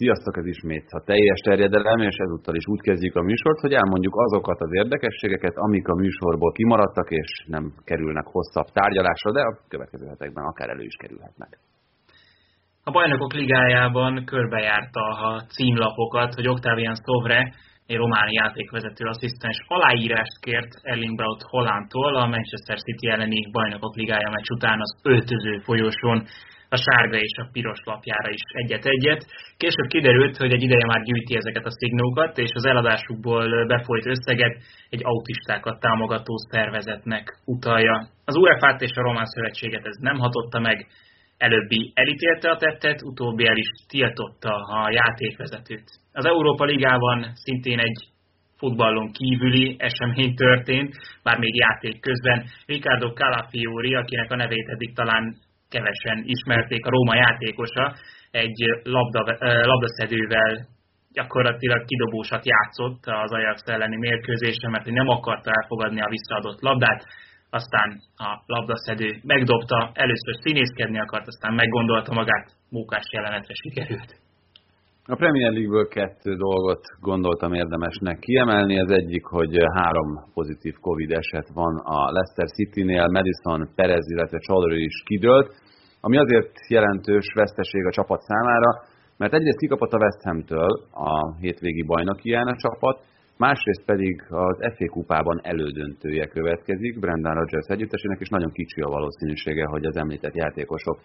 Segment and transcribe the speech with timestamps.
[0.00, 4.14] Sziasztok, ez ismét a teljes terjedelem, és ezúttal is úgy kezdjük a műsort, hogy elmondjuk
[4.16, 10.06] azokat az érdekességeket, amik a műsorból kimaradtak, és nem kerülnek hosszabb tárgyalásra, de a következő
[10.06, 11.58] hetekben akár elő is kerülhetnek.
[12.84, 17.52] A bajnokok ligájában körbejárta a címlapokat, hogy Octavian Stovre,
[17.86, 24.30] egy román játékvezető asszisztens aláírást kért Erling Braut Hollandtól a Manchester City elleni bajnokok ligája
[24.30, 26.26] meccs után az öltöző folyosón
[26.76, 29.26] a sárga és a piros lapjára is egyet-egyet.
[29.56, 34.54] Később kiderült, hogy egy ideje már gyűjti ezeket a szignókat, és az eladásukból befolyt összeget
[34.88, 37.96] egy autistákat támogató szervezetnek utalja.
[38.24, 40.86] Az UEFA-t és a Román Szövetséget ez nem hatotta meg,
[41.38, 45.88] előbbi elítélte a tettet, utóbbi el is tiltotta a játékvezetőt.
[46.12, 48.12] Az Európa Ligában szintén egy
[48.56, 52.44] futballon kívüli esemény történt, bár még játék közben.
[52.66, 55.36] Ricardo Calafiori, akinek a nevét eddig talán
[55.74, 57.84] kevesen ismerték, a Róma játékosa,
[58.30, 59.20] egy labda,
[59.70, 60.52] labdaszedővel
[61.18, 67.02] gyakorlatilag kidobósat játszott az Ajax elleni mérkőzésen, mert nem akarta elfogadni a visszaadott labdát,
[67.50, 74.10] aztán a labdaszedő megdobta, először színészkedni akart, aztán meggondolta magát, mókás jelenetre sikerült.
[75.06, 78.80] A Premier League-ből kettő dolgot gondoltam érdemesnek kiemelni.
[78.80, 84.84] Az egyik, hogy három pozitív Covid eset van a Leicester City-nél, Madison, Perez, illetve Csalori
[84.84, 85.48] is kidőlt
[86.06, 88.70] ami azért jelentős veszteség a csapat számára,
[89.16, 90.72] mert egyrészt kikapott a West Ham-től
[91.08, 92.96] a hétvégi bajnokián a csapat,
[93.36, 99.64] másrészt pedig az FA kupában elődöntője következik Brendan Rodgers együttesének, és nagyon kicsi a valószínűsége,
[99.66, 100.98] hogy az említett játékosok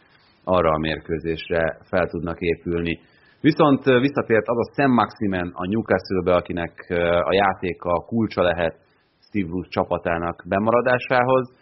[0.43, 2.99] arra a mérkőzésre fel tudnak épülni.
[3.41, 6.73] Viszont visszatért az a Sam Maximen a Newcastle-be, akinek
[7.23, 8.75] a játéka kulcsa lehet
[9.27, 11.58] Steve Bruce csapatának bemaradásához.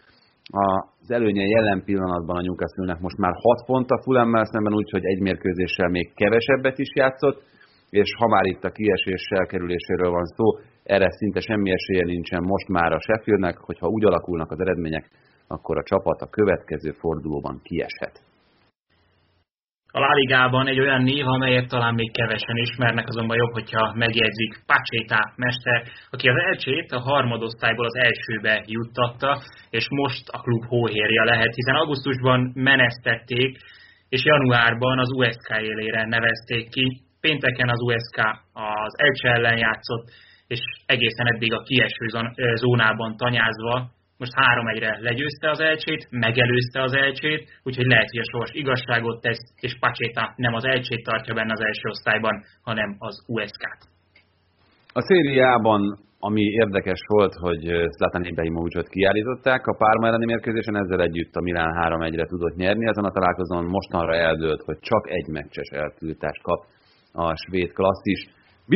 [0.50, 5.20] Az előnye jelen pillanatban a Newcastle-nek most már 6 pont a Fulham-mel szemben, úgyhogy egy
[5.20, 7.42] mérkőzéssel még kevesebbet is játszott,
[7.90, 10.44] és ha már itt a kiesés elkerüléséről van szó,
[10.82, 15.10] erre szinte semmi esélye nincsen most már a Sheffieldnek, hogyha úgy alakulnak az eredmények,
[15.46, 18.27] akkor a csapat a következő fordulóban kieshet
[19.92, 25.32] a La egy olyan név, amelyet talán még kevesen ismernek, azonban jobb, hogyha megjegyzik Pacséta
[25.36, 31.54] mester, aki az elcsét a harmadosztályból az elsőbe juttatta, és most a klub hóhérja lehet,
[31.54, 33.58] hiszen augusztusban menesztették,
[34.08, 37.00] és januárban az USK élére nevezték ki.
[37.20, 38.18] Pénteken az USK
[38.52, 40.06] az Elcse ellen játszott,
[40.46, 42.06] és egészen eddig a kieső
[42.54, 48.30] zónában tanyázva most három egyre legyőzte az elcsét, megelőzte az elcsét, úgyhogy lehet, hogy a
[48.32, 53.24] sors igazságot tesz, és Pacséta nem az elcsét tartja benne az első osztályban, hanem az
[53.26, 53.80] USK-t.
[54.92, 57.62] A szériában ami érdekes volt, hogy
[57.96, 63.04] Zlatan Ibrahimovicot kiállították, a Párma elleni mérkőzésen ezzel együtt a Milán 3-1-re tudott nyerni, ezen
[63.04, 66.64] a találkozón mostanra eldőlt, hogy csak egy meccses eltiltást kap
[67.12, 68.20] a svéd klasszis.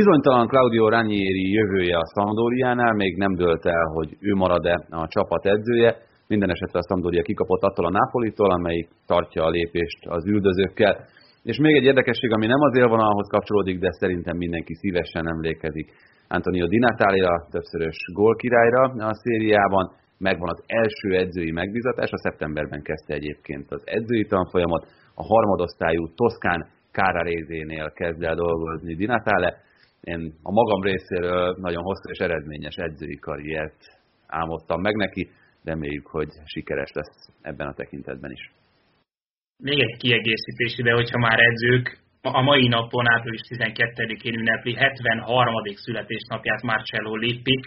[0.00, 5.46] Bizonytalan Claudio Ranieri jövője a Sampdoriánál, még nem dölt el, hogy ő marad-e a csapat
[5.46, 5.96] edzője.
[6.28, 10.94] Minden esetre a Sampdoria kikapott attól a Napolitól, amelyik tartja a lépést az üldözőkkel.
[11.42, 15.88] És még egy érdekesség, ami nem az élvonalhoz kapcsolódik, de szerintem mindenki szívesen emlékezik.
[16.28, 23.14] Antonio Di Natalia, többszörös gólkirályra a szériában, megvan az első edzői megbízatás, a szeptemberben kezdte
[23.14, 29.70] egyébként az edzői tanfolyamot, a harmadosztályú Toszkán Kárarézénél kezd el dolgozni Di Natale,
[30.02, 35.30] én a magam részéről nagyon hosszú és eredményes edzői karriert álmodtam meg neki,
[35.64, 38.52] reméljük, hogy sikeres lesz ebben a tekintetben is.
[39.56, 45.54] Még egy kiegészítés ide, hogyha már edzők, a mai napon, április 12-én ünnepli 73.
[45.74, 47.60] születésnapját Marcello Lippi,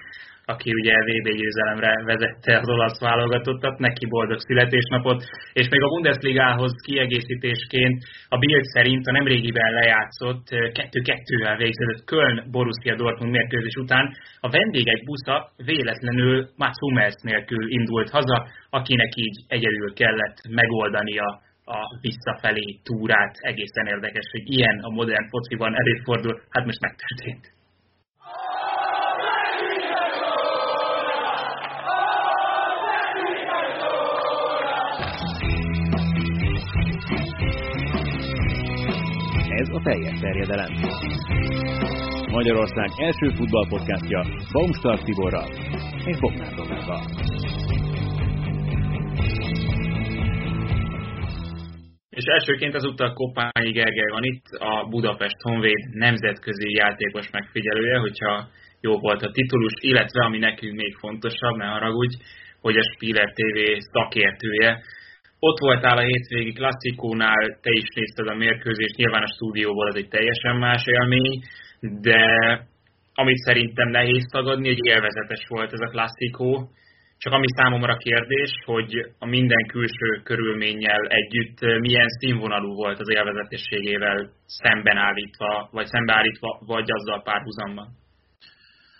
[0.46, 5.24] aki ugye VB győzelemre vezette az olasz válogatottat, neki boldog születésnapot,
[5.54, 12.96] és még a Bundesligához kiegészítésként a Bild szerint a nemrégiben lejátszott 2-2-vel végződött Köln Borussia
[12.96, 19.94] Dortmund mérkőzés után a vendégek busza véletlenül Mats Hummels nélkül indult haza, akinek így egyedül
[19.94, 23.36] kellett megoldania a visszafelé túrát.
[23.40, 27.54] Egészen érdekes, hogy ilyen a modern fociban előfordul, hát most megtörtént.
[39.50, 40.74] Ez a teljes terjedelem.
[42.32, 45.50] Magyarország első futballpodcastja Baumstark Tiborral
[46.06, 47.04] és Bognár Domával.
[52.20, 58.48] És elsőként ezúttal Kopányi Gergely van itt, a Budapest Honvéd nemzetközi játékos megfigyelője, hogyha
[58.82, 62.16] jó volt a titulus, illetve ami nekünk még fontosabb, ne haragudj,
[62.62, 63.58] hogy a Spiller TV
[63.92, 64.82] szakértője.
[65.40, 70.08] ott voltál a hétvégi klasszikónál, te is nézted a mérkőzést, nyilván a stúdióból az egy
[70.08, 71.42] teljesen más élmény,
[71.80, 72.22] de
[73.14, 76.70] amit szerintem nehéz tagadni, hogy élvezetes volt ez a klasszikó.
[77.18, 84.30] Csak ami számomra kérdés, hogy a minden külső körülménnyel együtt milyen színvonalú volt az élvezetességével
[84.46, 87.88] szemben állítva, vagy szembeállítva, vagy azzal párhuzamban.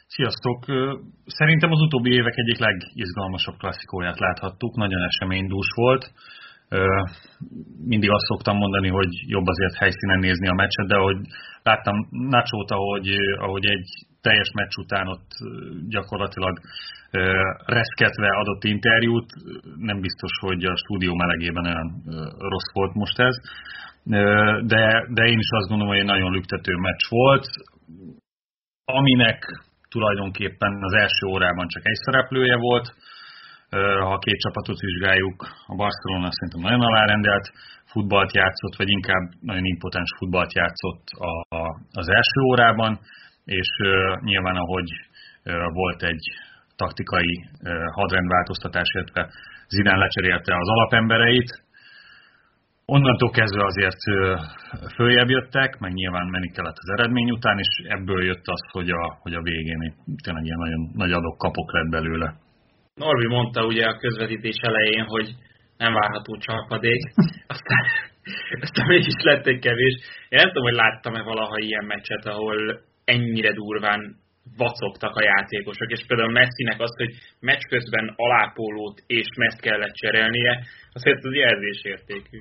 [0.08, 0.60] Sziasztok!
[1.26, 6.12] Szerintem az utóbbi évek egyik legizgalmasabb klasszikóját láthattuk, nagyon eseménydús volt.
[7.86, 11.18] Mindig azt szoktam mondani, hogy jobb azért helyszínen nézni a meccset, de ahogy
[11.64, 13.08] láttam Nacsót, ahogy,
[13.38, 13.88] ahogy egy
[14.28, 15.30] teljes meccs után ott
[15.96, 16.56] gyakorlatilag
[17.78, 19.30] reszketve adott interjút,
[19.90, 21.90] nem biztos, hogy a stúdió melegében olyan
[22.52, 23.36] rossz volt most ez.
[24.74, 24.84] De,
[25.18, 27.46] de én is azt gondolom, hogy egy nagyon lüktető meccs volt,
[29.00, 29.40] aminek
[29.90, 32.88] tulajdonképpen az első órában csak egy szereplője volt.
[34.06, 35.38] Ha a két csapatot vizsgáljuk,
[35.72, 37.48] a Barcelona szerintem nagyon alárendelt
[37.86, 43.00] futballt játszott, vagy inkább nagyon impotens futballt játszott a, a, az első órában,
[43.46, 43.68] és
[44.20, 44.90] nyilván ahogy
[45.74, 46.26] volt egy
[46.76, 47.50] taktikai
[47.92, 49.30] hadrendváltoztatás, illetve
[49.68, 51.64] Zidane lecserélte az alapembereit,
[52.88, 54.02] Onnantól kezdve azért
[54.96, 59.18] följebb jöttek, meg nyilván menni kellett az eredmény után, és ebből jött az, hogy a,
[59.22, 59.94] hogy a végén
[60.24, 62.34] tényleg ilyen nagyon nagy adok kapok lett belőle.
[62.96, 65.36] Norbi mondta ugye a közvetítés elején, hogy
[65.78, 67.02] nem várható csapadék,
[67.54, 67.84] aztán,
[68.62, 69.96] aztán mégis lett egy kevés.
[70.30, 74.16] Én nem tudom, hogy láttam-e valaha ilyen meccset, ahol ennyire durván
[74.58, 80.64] vacogtak a játékosok, és például Messinek az, hogy meccs közben alápólót és meszt kellett cserélnie,
[80.94, 82.40] azért az jelzésértékű.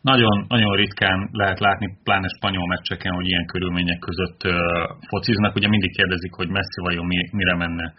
[0.00, 4.52] Nagyon, nagyon ritkán lehet látni, pláne spanyol meccseken, hogy ilyen körülmények között uh,
[5.08, 5.54] fociznak.
[5.54, 7.94] Ugye mindig kérdezik, hogy Messi vajon mi, mire menne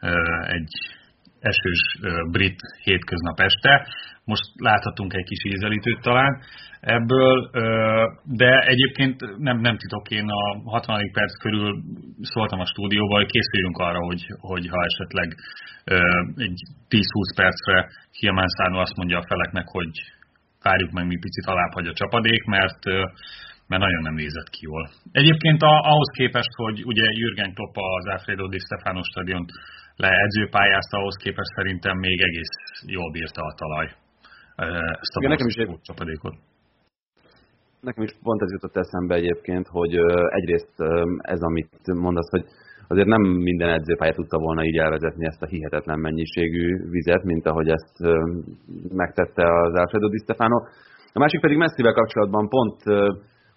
[0.00, 0.72] uh, egy
[1.50, 1.82] esős
[2.30, 3.86] brit hétköznap este.
[4.24, 6.42] Most láthatunk egy kis ízelítőt talán
[6.80, 7.50] ebből,
[8.24, 11.10] de egyébként nem, nem titok, én a 60.
[11.12, 11.82] perc körül
[12.20, 15.28] szóltam a stúdióba, hogy készüljünk arra, hogy, hogy ha esetleg
[16.36, 19.90] egy 10-20 percre Hiamán azt mondja a feleknek, hogy
[20.62, 22.82] várjuk meg, mi picit alább hagy a csapadék, mert
[23.68, 24.84] mert nagyon nem nézett ki jól.
[25.12, 29.50] Egyébként a, ahhoz képest, hogy ugye Jürgen Klopp az Alfredo Di Stefano stadiont
[29.96, 32.54] leedzőpályázta, ahhoz képest szerintem még egész
[32.86, 33.88] jól bírta a talaj
[34.56, 35.80] ezt a Igen, nekem is egy...
[35.82, 36.34] csapadékot.
[37.80, 39.94] Nekem is pont ez jutott eszembe egyébként, hogy
[40.28, 40.74] egyrészt
[41.18, 42.44] ez, amit mondasz, hogy
[42.88, 47.68] azért nem minden edzőpálya tudta volna így elvezetni ezt a hihetetlen mennyiségű vizet, mint ahogy
[47.68, 47.96] ezt
[48.88, 50.56] megtette az Alfredo Di Stefano.
[51.12, 52.80] A másik pedig messzivel kapcsolatban pont,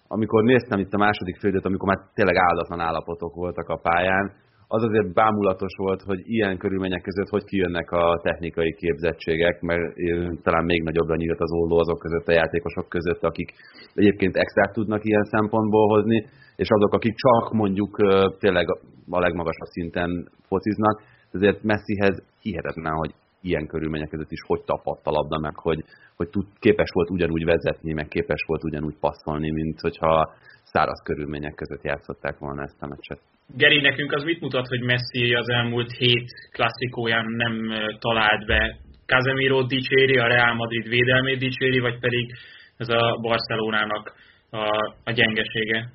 [0.08, 4.32] amikor néztem itt a második félidőt, amikor már tényleg áldatlan állapotok voltak a pályán,
[4.68, 9.94] az azért bámulatos volt, hogy ilyen körülmények között hogy kijönnek a technikai képzettségek, mert
[10.42, 13.52] talán még nagyobbra nyílt az olló azok között, a játékosok között, akik
[13.94, 16.26] egyébként extrát tudnak ilyen szempontból hozni,
[16.56, 17.96] és azok, akik csak mondjuk
[18.38, 18.66] tényleg
[19.10, 23.14] a legmagasabb szinten fociznak, ezért Messihez hihetetlen, hogy
[23.46, 25.84] ilyen körülmények között is hogy tapadt a labda, meg hogy,
[26.16, 31.54] hogy tud, képes volt ugyanúgy vezetni, meg képes volt ugyanúgy passzolni, mint hogyha száraz körülmények
[31.54, 33.20] között játszották volna ezt a meccset.
[33.56, 37.54] Geri, nekünk az mit mutat, hogy Messi az elmúlt hét klasszikóján nem
[37.98, 38.76] talált be?
[39.06, 42.34] Casemiro dicséri, a Real Madrid védelmét dicséri, vagy pedig
[42.76, 44.14] ez a Barcelonának
[44.50, 45.92] a, a gyengesége?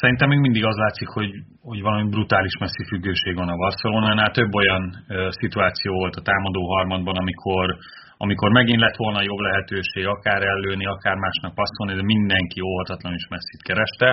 [0.00, 1.32] Szerintem még mindig az látszik, hogy,
[1.68, 4.30] hogy valami brutális messzi függőség van a Barcelonánál.
[4.30, 7.76] Több olyan ö, szituáció volt a támadó harmadban, amikor,
[8.16, 13.26] amikor megint lett volna jobb lehetőség, akár ellőni, akár másnak passzolni, de mindenki óhatatlan is
[13.28, 14.08] messzit kereste.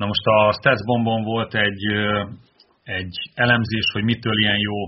[0.00, 1.84] Na most a Stats Bombon volt egy,
[2.82, 4.78] egy elemzés, hogy mitől ilyen jó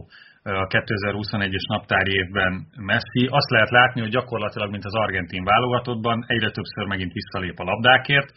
[0.43, 3.23] a 2021-es naptári évben Messi.
[3.39, 8.33] Azt lehet látni, hogy gyakorlatilag, mint az argentin válogatottban, egyre többször megint visszalép a labdákért,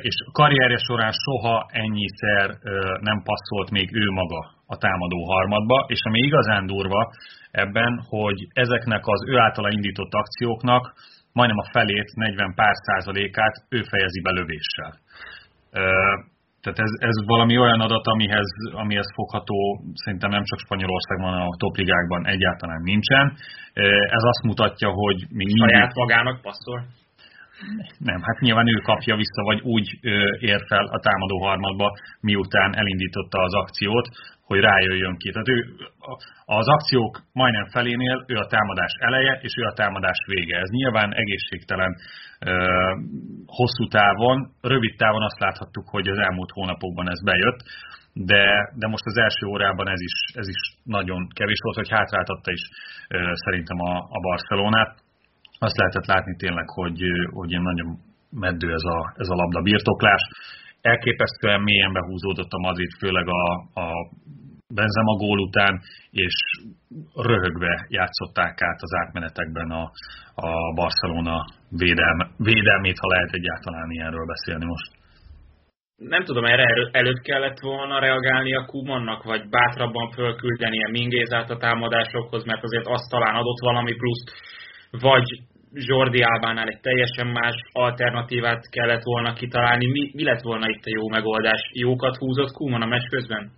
[0.00, 2.48] és karrierje során soha ennyiszer
[3.00, 7.10] nem passzolt még ő maga a támadó harmadba, és ami igazán durva
[7.50, 10.94] ebben, hogy ezeknek az ő általa indított akcióknak
[11.32, 14.92] majdnem a felét, 40 pár százalékát ő fejezi be lövéssel.
[16.62, 19.58] Tehát ez, ez valami olyan adat, amihez, amihez fogható,
[20.04, 23.32] szerintem nem csak Spanyolországban, a topligákban egyáltalán nincsen.
[24.16, 25.74] Ez azt mutatja, hogy még mindig...
[25.74, 26.78] Saját magának passzol?
[27.98, 29.98] Nem, hát nyilván ő kapja vissza, vagy úgy
[30.40, 34.08] ér fel a támadó harmadba, miután elindította az akciót,
[34.46, 35.30] hogy rájöjjön ki.
[35.30, 35.58] Tehát ő
[36.44, 40.56] az akciók majdnem felénél ő a támadás eleje, és ő a támadás vége.
[40.58, 41.92] Ez nyilván egészségtelen
[43.46, 47.60] hosszú távon, rövid távon azt láthattuk, hogy az elmúlt hónapokban ez bejött,
[48.12, 48.44] de,
[48.74, 52.62] de most az első órában ez is, ez is nagyon kevés volt, hogy hátráltatta is
[53.44, 55.04] szerintem a, a Barcelonát.
[55.58, 57.00] Azt lehetett látni tényleg, hogy,
[57.32, 57.98] hogy ilyen nagyon
[58.30, 60.22] meddő ez a, ez a labda birtoklás.
[60.80, 63.44] Elképesztően mélyen behúzódott a Madrid, főleg a,
[63.80, 63.86] a
[64.74, 66.34] Benzema gól után, és
[67.14, 69.90] röhögve játszották át az átmenetekben a,
[70.34, 74.90] a Barcelona védelme, védelmét, ha lehet egyáltalán ilyenről beszélni most.
[75.96, 80.08] Nem tudom, erre előtt kellett volna reagálni a Kumannak, vagy bátrabban
[80.86, 84.30] a Mingézát a támadásokhoz, mert azért azt talán adott valami pluszt,
[85.00, 85.26] vagy
[85.72, 89.86] Jordi Albánál egy teljesen más alternatívát kellett volna kitalálni.
[89.86, 91.60] Mi, mi lett volna itt a jó megoldás?
[91.72, 93.52] Jókat húzott Kuman a meccs közben?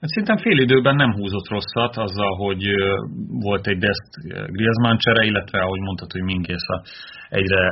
[0.00, 2.62] Hát szerintem fél időben nem húzott rosszat azzal, hogy
[3.48, 4.10] volt egy Dest
[4.56, 6.82] Griezmann csere, illetve ahogy mondtad, hogy Mingésza
[7.28, 7.62] egyre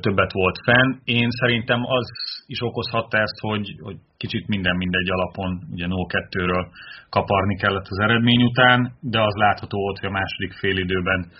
[0.00, 0.90] többet volt fenn.
[1.04, 2.06] Én szerintem az
[2.46, 6.66] is okozhatta ezt, hogy, hogy kicsit minden mindegy alapon, ugye 0-2-ről
[7.08, 11.30] kaparni kellett az eredmény után, de az látható volt, hogy a második fél időben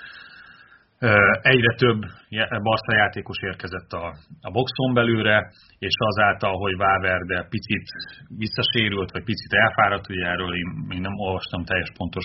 [1.42, 2.00] Egyre több
[2.62, 4.04] Barca játékos érkezett a,
[4.40, 5.36] a boxon belőle,
[5.78, 7.86] és azáltal, hogy Valverde picit
[8.38, 12.24] visszasérült, vagy picit elfáradt, ugye erről én még nem olvastam teljes pontos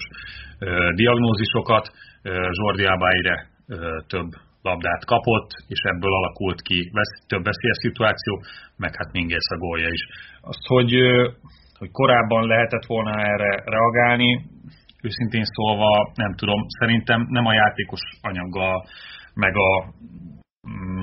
[0.60, 1.86] ö, diagnózisokat,
[2.60, 4.30] Jordi Alba egyre ö, több
[4.62, 8.34] labdát kapott, és ebből alakult ki vesz, több veszélyes szituáció,
[8.78, 10.04] meg hát Minges a gólja is.
[10.42, 10.92] Azt, hogy,
[11.80, 14.32] hogy korábban lehetett volna erre reagálni,
[15.02, 18.86] őszintén szólva nem tudom, szerintem nem a játékos anyaggal,
[19.34, 19.94] meg a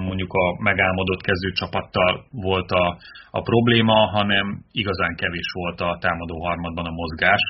[0.09, 2.99] mondjuk a megálmodott kezdőcsapattal volt a,
[3.31, 7.43] a probléma, hanem igazán kevés volt a támadó harmadban a mozgás,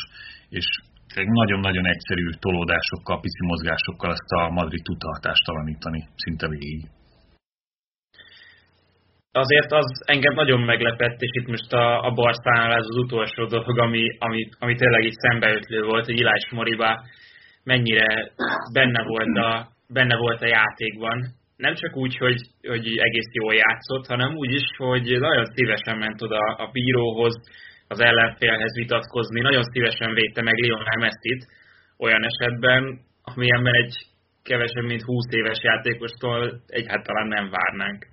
[0.49, 0.67] és
[1.15, 6.89] nagyon-nagyon egyszerű tolódásokkal, pici mozgásokkal ezt a Madrid tudta hatástalanítani szinte végig
[9.37, 13.79] azért az engem nagyon meglepett, és itt most a, a Barszánál ez az utolsó dolog,
[13.79, 17.05] ami, ami, ami tényleg így szembeötlő volt, hogy Ilás Moriba
[17.65, 18.33] mennyire
[18.73, 21.35] benne volt, a, benne volt a játékban.
[21.57, 26.23] Nem csak úgy, hogy, hogy egész jól játszott, hanem úgy is, hogy nagyon szívesen ment
[26.23, 27.35] oda a bíróhoz,
[27.89, 31.47] az ellenfélhez vitatkozni, nagyon szívesen védte meg Lionel Messi-t
[31.99, 33.95] olyan esetben, amilyenben egy
[34.43, 38.07] kevesebb, mint 20 éves játékostól egyáltalán nem várnánk.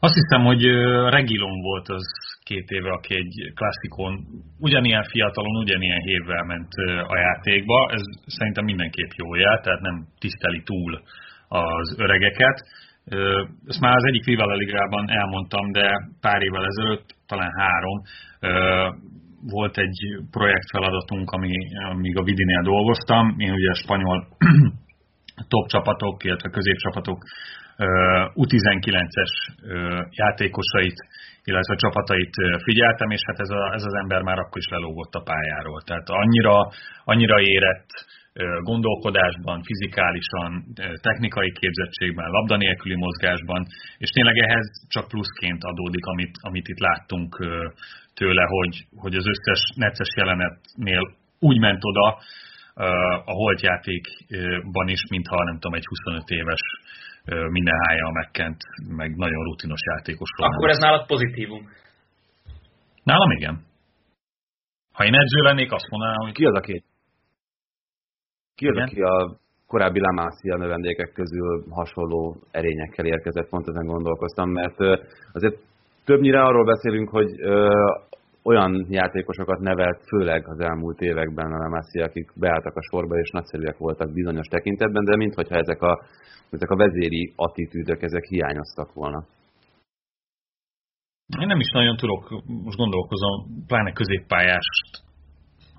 [0.00, 0.62] Azt hiszem, hogy
[1.08, 2.04] Regilon volt az
[2.42, 4.26] két éve, aki egy klasszikon
[4.58, 6.72] ugyanilyen fiatalon, ugyanilyen hévvel ment
[7.08, 7.90] a játékba.
[7.92, 11.00] Ez szerintem mindenképp jó jel, tehát nem tiszteli túl
[11.48, 12.56] az öregeket.
[13.66, 18.02] Ezt már az egyik Vivala Ligában elmondtam, de pár évvel ezelőtt, talán három,
[19.40, 19.98] volt egy
[20.30, 21.52] projektfeladatunk, ami,
[21.90, 23.34] amíg a Vidinél dolgoztam.
[23.38, 24.26] Én ugye a spanyol
[25.54, 27.18] top csapatok, illetve középcsapatok
[28.34, 29.32] U19-es
[30.10, 30.98] játékosait,
[31.44, 35.22] illetve csapatait figyeltem, és hát ez, a, ez az ember már akkor is lelógott a
[35.22, 35.82] pályáról.
[35.82, 36.70] Tehát annyira,
[37.04, 37.88] annyira érett
[38.62, 40.64] gondolkodásban, fizikálisan,
[41.00, 43.66] technikai képzettségben, labda nélküli mozgásban,
[43.98, 47.36] és tényleg ehhez csak pluszként adódik, amit, amit itt láttunk
[48.14, 51.02] tőle, hogy, hogy az összes necces jelenetnél
[51.38, 52.18] úgy ment oda
[53.24, 56.60] a holtjátékban is, mintha nem tudom, egy 25 éves
[57.26, 60.46] minden hája megkent, meg nagyon rutinos játékosról.
[60.46, 61.68] Akkor ez nálad pozitívum?
[63.02, 63.64] Nálam igen.
[64.92, 66.32] Ha én edző lennék, azt mondanám, hogy...
[66.32, 66.84] Ki az, aki,
[68.54, 74.80] ki az, aki a korábbi Lamácia növendékek közül hasonló erényekkel érkezett, pont ezen gondolkoztam, mert
[75.32, 75.56] azért
[76.04, 77.30] többnyire arról beszélünk, hogy
[78.46, 83.78] olyan játékosokat nevelt, főleg az elmúlt években a Lamácia, akik beálltak a sorba és nagyszerűek
[83.78, 85.92] voltak bizonyos tekintetben, de minthogyha ezek a
[86.50, 89.24] ezek a vezéri attitűdök, ezek hiányoztak volna.
[91.40, 94.86] Én nem is nagyon tudok, most gondolkozom, pláne középpályást,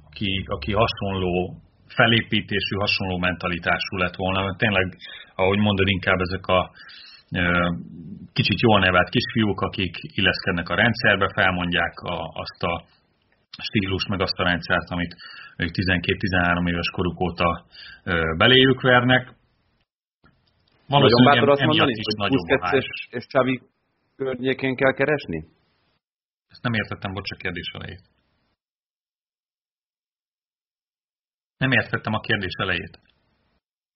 [0.09, 1.55] aki, aki hasonló
[1.87, 4.97] felépítésű, hasonló mentalitású lett volna, mert tényleg,
[5.35, 6.71] ahogy mondod, inkább ezek a
[8.33, 12.85] kicsit jól nevelt kisfiúk, akik illeszkednek a rendszerbe, felmondják a, azt a
[13.61, 15.15] stílus, meg azt a rendszert, amit
[15.57, 17.65] ők 12-13 éves koruk óta
[18.37, 19.35] beléjük vernek.
[20.87, 23.61] Nagyon bátor azt mondani, hogy Busquets és, és Xavi
[24.15, 25.45] környékén kell keresni?
[26.47, 28.01] Ezt nem értettem, bocs, a kérdés elejét.
[31.57, 32.99] Nem értettem a kérdés elejét.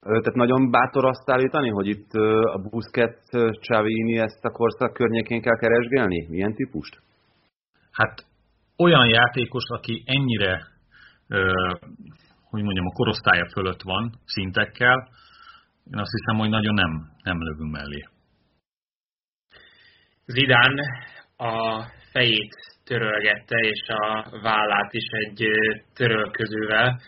[0.01, 2.12] Tehát nagyon bátor azt állítani, hogy itt
[2.53, 6.27] a Busquets, Xavi, ezt a korszak környékén kell keresgélni?
[6.29, 7.01] Milyen típust?
[7.91, 8.25] Hát
[8.77, 10.67] olyan játékos, aki ennyire,
[12.50, 15.10] hogy mondjam, a korosztálya fölött van szintekkel,
[15.91, 18.08] én azt hiszem, hogy nagyon nem, nem lövünk mellé.
[20.25, 20.79] Zidán
[21.38, 22.53] a fejét
[22.84, 25.48] törölgette, és a vállát is egy
[25.93, 27.00] törölközővel.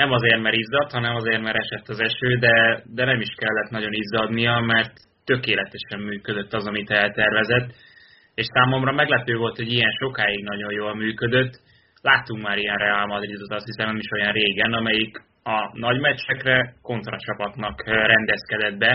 [0.00, 3.70] Nem azért, mert izzadt, hanem azért, mert esett az eső, de, de nem is kellett
[3.70, 4.92] nagyon izzadnia, mert
[5.24, 7.68] tökéletesen működött az, amit eltervezett.
[8.34, 11.52] És számomra meglepő volt, hogy ilyen sokáig nagyon jól működött.
[12.02, 16.74] Láttunk már ilyen Real Madridot, azt hiszem nem is olyan régen, amelyik a nagy meccsekre
[16.82, 18.92] kontracsapatnak rendezkedett be,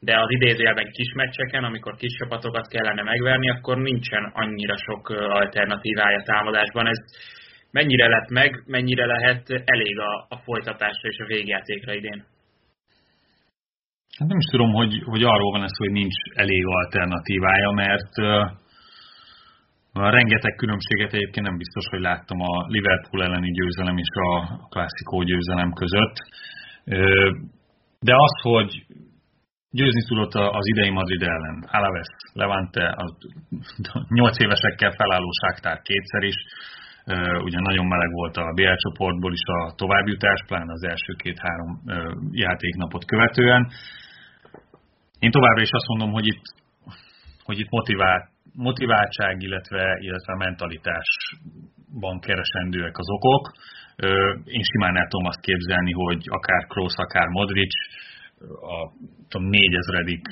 [0.00, 6.22] de az idézőjelben kis meccseken, amikor kis csapatokat kellene megverni, akkor nincsen annyira sok alternatívája
[6.22, 6.86] támadásban.
[6.86, 6.98] Ez
[7.78, 9.42] mennyire lett meg, mennyire lehet
[9.74, 12.20] elég a, a folytatásra és a végjátékra idén?
[14.18, 20.10] Hát nem is tudom, hogy, hogy arról van ez, hogy nincs elég alternatívája, mert uh,
[20.18, 24.30] rengeteg különbséget egyébként nem biztos, hogy láttam a Liverpool elleni győzelem és a
[24.68, 26.16] klasszikó győzelem között.
[28.08, 28.70] De az, hogy
[29.70, 31.56] győzni tudott az idei Madrid ellen.
[31.70, 33.04] Alaves, Levante, a
[34.08, 36.38] 8 évesekkel felálló Sáktár kétszer is,
[37.42, 41.80] ugye nagyon meleg volt a BL csoportból is a továbbjutás, pláne az első két-három
[42.30, 43.70] játéknapot követően.
[45.18, 46.42] Én továbbra is azt mondom, hogy itt,
[47.44, 53.52] hogy itt motivált, motiváltság, illetve, illetve mentalitásban keresendőek az okok.
[54.44, 57.74] Én simán el tudom azt képzelni, hogy akár Kroos, akár Modric,
[58.74, 58.92] a
[59.28, 60.26] tudom, négyezredik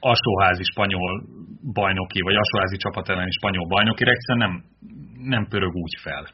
[0.00, 1.22] alsóházi spanyol
[1.72, 4.64] bajnoki, vagy alsóházi csapat elleni spanyol bajnoki reksze nem,
[5.22, 6.26] nem pörög úgy fel.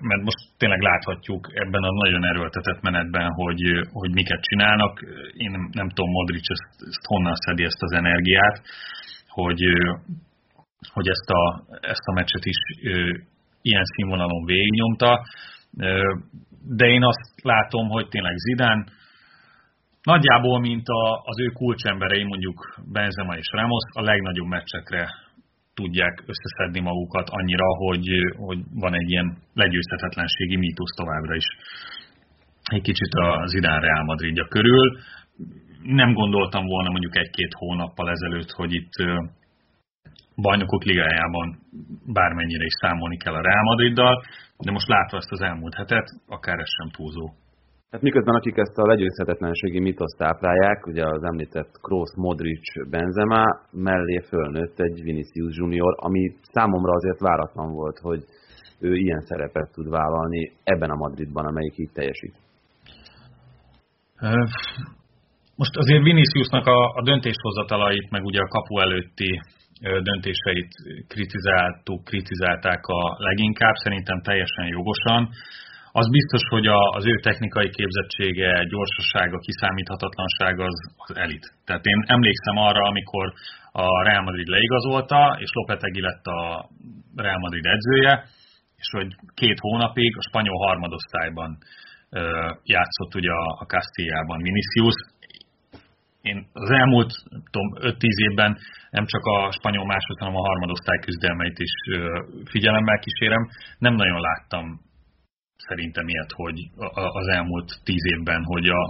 [0.00, 3.60] Mert most tényleg láthatjuk ebben a nagyon erőltetett menetben, hogy,
[3.92, 5.00] hogy miket csinálnak.
[5.32, 8.62] Én nem, nem tudom, Modric ezt, ezt honnan szedi ezt az energiát,
[9.28, 9.60] hogy,
[10.92, 12.58] hogy ezt, a, ezt a meccset is
[13.62, 15.22] ilyen színvonalon végignyomta.
[16.76, 18.88] De én azt látom, hogy tényleg Zidán
[20.12, 25.08] Nagyjából, mint a, az ő kulcsemberei, mondjuk Benzema és Ramos, a legnagyobb meccsekre
[25.80, 28.06] tudják összeszedni magukat annyira, hogy,
[28.46, 31.48] hogy van egy ilyen legyőzhetetlenségi mítusz továbbra is.
[32.76, 34.98] Egy kicsit az Zidane Real Madridja körül.
[35.82, 38.94] Nem gondoltam volna mondjuk egy-két hónappal ezelőtt, hogy itt
[40.36, 41.58] bajnokok ligájában
[42.12, 44.24] bármennyire is számolni kell a Real Madriddal,
[44.58, 47.32] de most látva ezt az elmúlt hetet, akár ez sem túlzó.
[47.90, 54.18] Hát miközben akik ezt a legyőzhetetlenségi mitoszt táplálják, ugye az említett Kroos, Modric, Benzema, mellé
[54.28, 58.22] fölnőtt egy Vinicius Junior, ami számomra azért váratlan volt, hogy
[58.80, 62.34] ő ilyen szerepet tud vállalni ebben a Madridban, amelyik így teljesít.
[65.56, 69.40] Most azért Viniciusnak a, a döntéshozatalait, meg ugye a kapu előtti
[70.02, 70.72] döntéseit
[71.08, 75.28] kritizáltuk, kritizálták a leginkább, szerintem teljesen jogosan
[76.00, 81.44] az biztos, hogy a, az ő technikai képzettsége, gyorsasága, kiszámíthatatlansága az, az elit.
[81.66, 83.32] Tehát én emlékszem arra, amikor
[83.72, 86.68] a Real Madrid leigazolta, és Lopetegi lett a
[87.16, 88.14] Real Madrid edzője,
[88.76, 91.58] és hogy két hónapig a spanyol harmadosztályban
[92.62, 94.98] játszott ugye a, a Castillában Vinicius.
[96.22, 97.12] Én az elmúlt
[97.50, 98.58] tudom, 5-10 évben
[98.90, 101.74] nem csak a spanyol másod, hanem a harmadosztály küzdelmeit is
[102.44, 103.48] figyelemmel kísérem.
[103.78, 104.85] Nem nagyon láttam
[105.68, 106.58] szerintem ilyet, hogy
[107.20, 108.82] az elmúlt tíz évben, hogy a,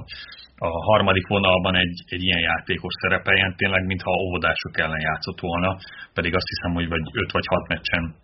[0.56, 5.76] a harmadik vonalban egy, egy ilyen játékos szerepeljen, tényleg mintha óvodások ellen játszott volna,
[6.14, 8.14] pedig azt hiszem, hogy vagy öt vagy hat meccsen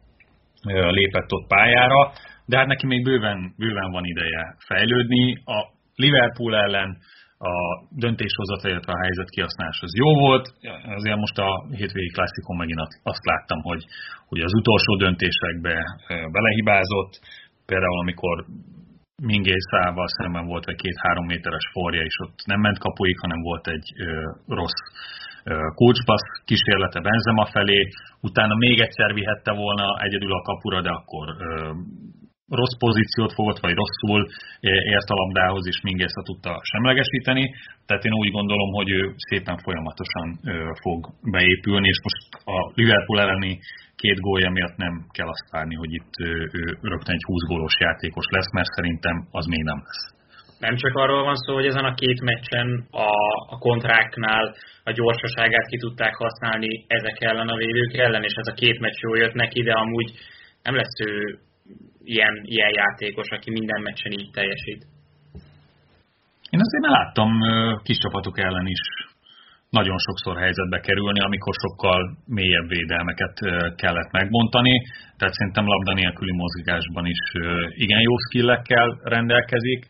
[0.98, 2.12] lépett ott pályára,
[2.46, 5.42] de hát neki még bőven, bőven van ideje fejlődni.
[5.44, 5.58] A
[5.94, 6.96] Liverpool ellen
[7.38, 7.54] a
[8.04, 10.46] döntéshozat, illetve a helyzet kihasználás az jó volt.
[10.98, 13.82] Azért most a hétvégi klasszikon megint azt láttam, hogy,
[14.28, 15.76] hogy az utolsó döntésekbe
[16.08, 17.12] belehibázott,
[17.72, 18.36] például amikor
[19.30, 23.86] Mingészával szemben volt egy két-három méteres forja, és ott nem ment kapuig, hanem volt egy
[24.06, 24.08] ö,
[24.60, 24.82] rossz
[25.74, 27.80] kulcspassz kísérlete Benzema felé,
[28.20, 31.70] utána még egyszer vihette volna egyedül a kapura, de akkor ö,
[32.60, 34.20] rossz pozíciót fogott, vagy rosszul
[34.94, 37.44] ért a labdához, és Mingésza tudta semlegesíteni.
[37.86, 40.26] Tehát én úgy gondolom, hogy ő szépen folyamatosan
[40.82, 40.98] fog
[41.34, 42.22] beépülni, és most
[42.54, 43.58] a Liverpool elleni
[44.04, 46.32] két gólja miatt nem kell azt várni, hogy itt ő
[46.92, 50.04] rögtön egy 20 gólos játékos lesz, mert szerintem az még nem lesz.
[50.58, 53.10] Nem csak arról van szó, hogy ezen a két meccsen a,
[53.54, 58.58] a kontráknál a gyorsaságát ki tudták használni ezek ellen a védők ellen, és ez a
[58.62, 60.10] két meccs jól jött neki, de amúgy
[60.62, 61.38] nem lesz ő
[62.04, 64.80] ilyen, ilyen játékos, aki minden meccsen így teljesít.
[66.50, 67.30] Én azért láttam
[67.82, 69.11] kis csapatok ellen is
[69.78, 73.36] nagyon sokszor helyzetbe kerülni, amikor sokkal mélyebb védelmeket
[73.82, 74.74] kellett megbontani.
[75.18, 77.22] Tehát szerintem labda nélküli mozgásban is
[77.84, 79.82] igen jó skillekkel rendelkezik.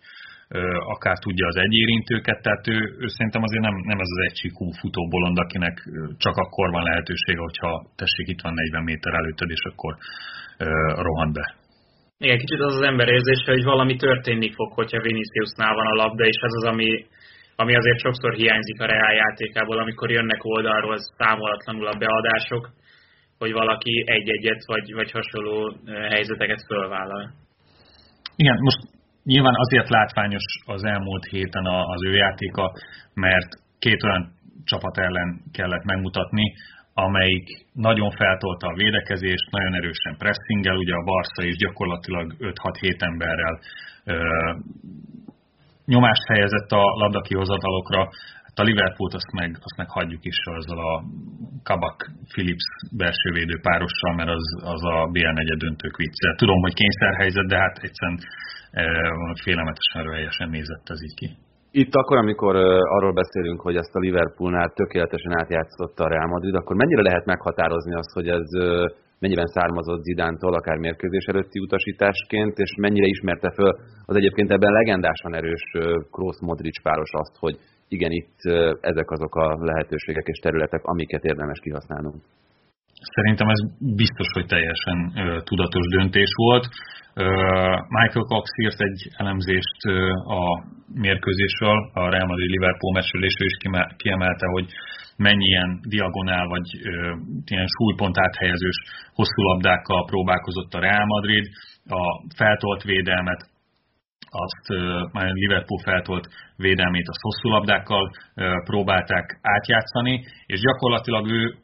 [0.94, 5.38] akár tudja az egyérintőket, tehát ő, ő szerintem azért nem, nem ez az egysíkú futóbolond,
[5.38, 5.76] akinek
[6.24, 9.92] csak akkor van lehetősége, hogyha tessék itt van 40 méter előtted, és akkor
[11.06, 11.44] rohan be.
[12.18, 16.24] Igen, kicsit az az ember érzése, hogy valami történni fog, hogyha Viniciusnál van a labda,
[16.24, 16.90] és ez az, ami,
[17.62, 22.64] ami azért sokszor hiányzik a Real játékából, amikor jönnek oldalról számolatlanul a beadások,
[23.38, 25.76] hogy valaki egy-egyet vagy, vagy hasonló
[26.14, 27.30] helyzeteket fölvállal.
[28.36, 28.80] Igen, most
[29.24, 32.72] nyilván azért látványos az elmúlt héten az ő játéka,
[33.14, 34.24] mert két olyan
[34.64, 36.54] csapat ellen kellett megmutatni,
[36.94, 43.58] amelyik nagyon feltolta a védekezést, nagyon erősen pressingel, ugye a Barca is gyakorlatilag 5-6-7 emberrel
[45.86, 48.00] nyomást helyezett a labda kihozatalokra,
[48.46, 50.92] hát a Liverpoolt azt meg, azt meg hagyjuk is azzal a
[51.62, 51.98] Kabak
[52.32, 52.66] Philips
[52.96, 56.34] belsővédő párossal, mert az, az a BL negyed döntők vicce.
[56.36, 58.18] Tudom, hogy kényszerhelyzet, de hát egyszerűen
[58.70, 58.84] e,
[59.44, 61.28] félelmetesen röhelyesen nézett ez így ki.
[61.70, 62.56] Itt akkor, amikor
[62.96, 67.94] arról beszélünk, hogy ezt a Liverpoolnál tökéletesen átjátszotta a Real Madrid, akkor mennyire lehet meghatározni
[67.94, 68.48] azt, hogy ez
[69.22, 73.72] mennyiben származott Zidántól, akár mérkőzés előtti utasításként, és mennyire ismerte föl
[74.04, 75.64] az egyébként ebben legendásan erős
[76.10, 77.56] Kroos Modric páros azt, hogy
[77.88, 78.38] igen, itt
[78.80, 82.22] ezek azok a lehetőségek és területek, amiket érdemes kihasználnunk.
[83.16, 84.98] Szerintem ez biztos, hogy teljesen
[85.44, 86.68] tudatos döntés volt.
[87.88, 89.80] Michael Cox írt egy elemzést
[90.38, 90.42] a
[90.94, 93.56] mérkőzésről, a Real Madrid-Liverpool meccsről, és ő is
[93.96, 94.66] kiemelte, hogy
[95.16, 96.66] mennyi ilyen diagonál vagy
[97.44, 98.78] ilyen súlypont áthelyezős
[99.14, 101.46] hosszú labdákkal próbálkozott a Real Madrid,
[101.88, 102.02] a
[102.36, 103.50] feltolt védelmet,
[104.30, 108.10] azt már Liverpool feltolt védelmét a hosszú labdákkal
[108.64, 111.54] próbálták átjátszani, és gyakorlatilag ő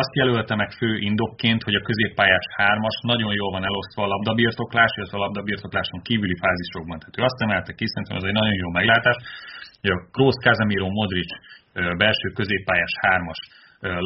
[0.00, 4.90] azt jelölte meg fő indokként, hogy a középpályás hármas nagyon jól van elosztva a labdabirtoklás,
[4.96, 6.98] illetve a labdabirtokláson kívüli fázisokban.
[6.98, 9.18] Tehát ő azt emelte ki, szerintem ez egy nagyon jó meglátás,
[9.80, 11.32] hogy a Kroos, Casemiro, Modric
[12.02, 13.40] belső középpályás hármas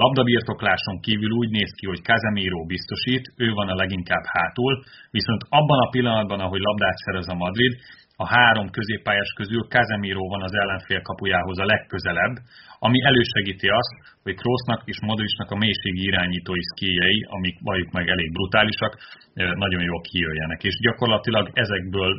[0.02, 4.72] labdabirtokláson kívül úgy néz ki, hogy Casemiro biztosít, ő van a leginkább hátul,
[5.10, 7.72] viszont abban a pillanatban, ahogy labdát szerez a Madrid,
[8.16, 12.34] a három középpályás közül Casemiro van az ellenfél kapujához a legközelebb,
[12.78, 18.32] ami elősegíti azt, hogy Kroosnak és Modricnak a mélységi irányítói szkíjei, amik valljuk meg elég
[18.32, 18.92] brutálisak,
[19.34, 20.64] nagyon jól kijöjjenek.
[20.64, 22.12] És gyakorlatilag ezekből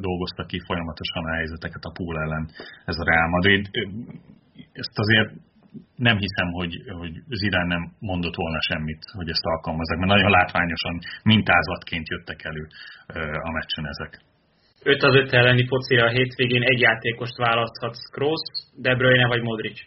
[0.00, 2.44] dolgozta ki folyamatosan a helyzeteket a pool ellen
[2.84, 3.70] ez a Real Madrid.
[4.72, 5.30] Ezt azért
[5.96, 10.98] nem hiszem, hogy, hogy Zidán nem mondott volna semmit, hogy ezt alkalmazzák, mert nagyon látványosan
[11.22, 12.66] mintázatként jöttek elő
[13.48, 14.12] a meccsen ezek.
[14.82, 18.40] 5 az 5 elleni focira a hétvégén egy játékost választhatsz, Kroos,
[18.76, 19.80] De Bruyne vagy Modric.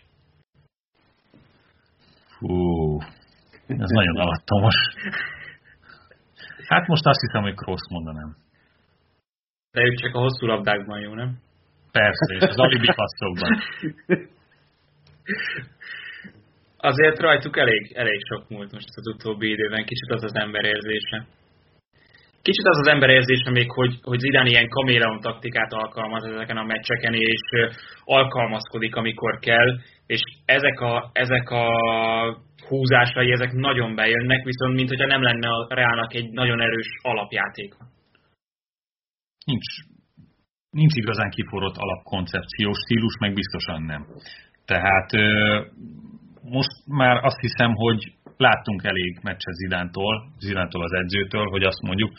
[2.40, 2.98] Hú,
[3.68, 4.76] ez nagyon alattomos.
[6.68, 8.36] Hát most azt hiszem, hogy Kroos mondanám.
[9.72, 11.38] De ő csak a hosszú labdákban jó, nem?
[11.92, 13.62] Persze, és az alibi passzokban.
[16.78, 21.26] Azért rajtuk elég, elég sok múlt most az utóbbi időben, kicsit az az ember érzése.
[22.42, 26.64] Kicsit az az ember érzése még, hogy, hogy Zidane ilyen kaméleon taktikát alkalmaz ezeken a
[26.64, 27.42] meccseken, és
[28.04, 31.66] alkalmazkodik, amikor kell, és ezek a, ezek a
[32.68, 37.78] húzásai, ezek nagyon bejönnek, viszont mint hogyha nem lenne a Reálnak egy nagyon erős alapjátéka.
[39.46, 39.66] Nincs,
[40.70, 44.06] nincs igazán kiforrott alapkoncepciós stílus, meg biztosan nem.
[44.66, 45.12] Tehát
[46.42, 48.14] most már azt hiszem, hogy
[48.48, 52.12] láttunk elég meccset Zidántól, Zidántól az edzőtől, hogy azt mondjuk,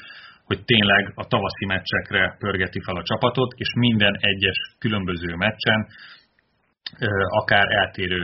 [0.44, 5.87] hogy tényleg a tavaszi meccsekre pörgeti fel a csapatot, és minden egyes különböző meccsen
[7.40, 8.22] akár eltérő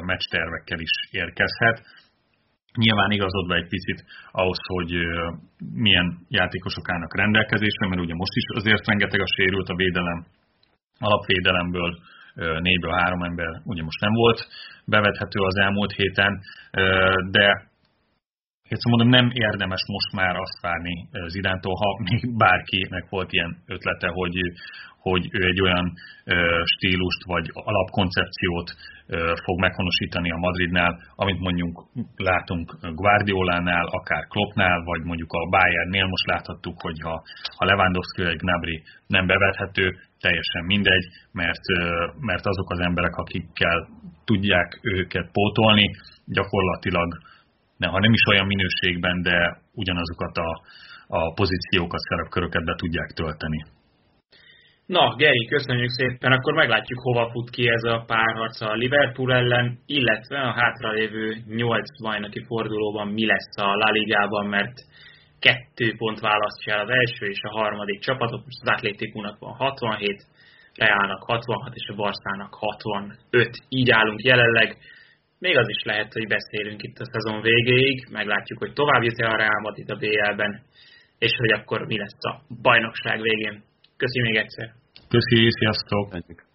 [0.00, 1.76] meccstervekkel is érkezhet.
[2.74, 4.90] Nyilván igazodva egy picit ahhoz, hogy
[5.74, 10.26] milyen játékosok állnak rendelkezésre, mert ugye most is azért rengeteg a sérült a védelem,
[10.98, 11.98] alapvédelemből
[12.60, 14.46] négyből három ember ugye most nem volt
[14.84, 16.40] bevethető az elmúlt héten,
[17.30, 17.68] de
[18.72, 24.08] Egyszer mondom, nem érdemes most már azt várni Zidántól, ha még bárkinek volt ilyen ötlete,
[24.08, 24.34] hogy,
[24.98, 25.92] hogy ő egy olyan
[26.64, 28.68] stílust vagy alapkoncepciót
[29.44, 36.06] fog meghonosítani a Madridnál, amit mondjuk látunk Guardiolánál, akár Kloppnál, vagy mondjuk a Bayernnél.
[36.06, 37.22] Most láthattuk, hogy ha,
[37.56, 41.64] ha Lewandowski vagy Gnabry nem bevethető, teljesen mindegy, mert,
[42.20, 43.88] mert azok az emberek, akikkel
[44.24, 45.90] tudják őket pótolni,
[46.26, 47.08] gyakorlatilag,
[47.78, 50.50] ha nem is olyan minőségben, de ugyanazokat a,
[51.06, 53.60] a pozíciókat, szerepköröket be tudják tölteni.
[54.86, 59.78] Na, Geri, köszönjük szépen, akkor meglátjuk, hova fut ki ez a párharc a Liverpool ellen,
[59.86, 64.74] illetve a hátralévő nyolc bajnoki fordulóban mi lesz a La Ligában, mert
[65.40, 68.44] kettő pont választja el az első és a harmadik csapatot.
[68.44, 70.26] Most az Atlétikúnak van 67,
[70.74, 73.50] Reálnak 66 és a Barszának 65.
[73.68, 74.76] Így állunk jelenleg.
[75.38, 79.36] Még az is lehet, hogy beszélünk itt a szezon végéig, meglátjuk, hogy tovább jut-e a
[79.36, 80.62] Real itt a BL-ben,
[81.18, 83.62] és hogy akkor mi lesz a bajnokság végén.
[83.96, 84.72] Köszi még egyszer!
[85.08, 86.10] Köszi, sziasztok!
[86.10, 86.47] Köszönjük.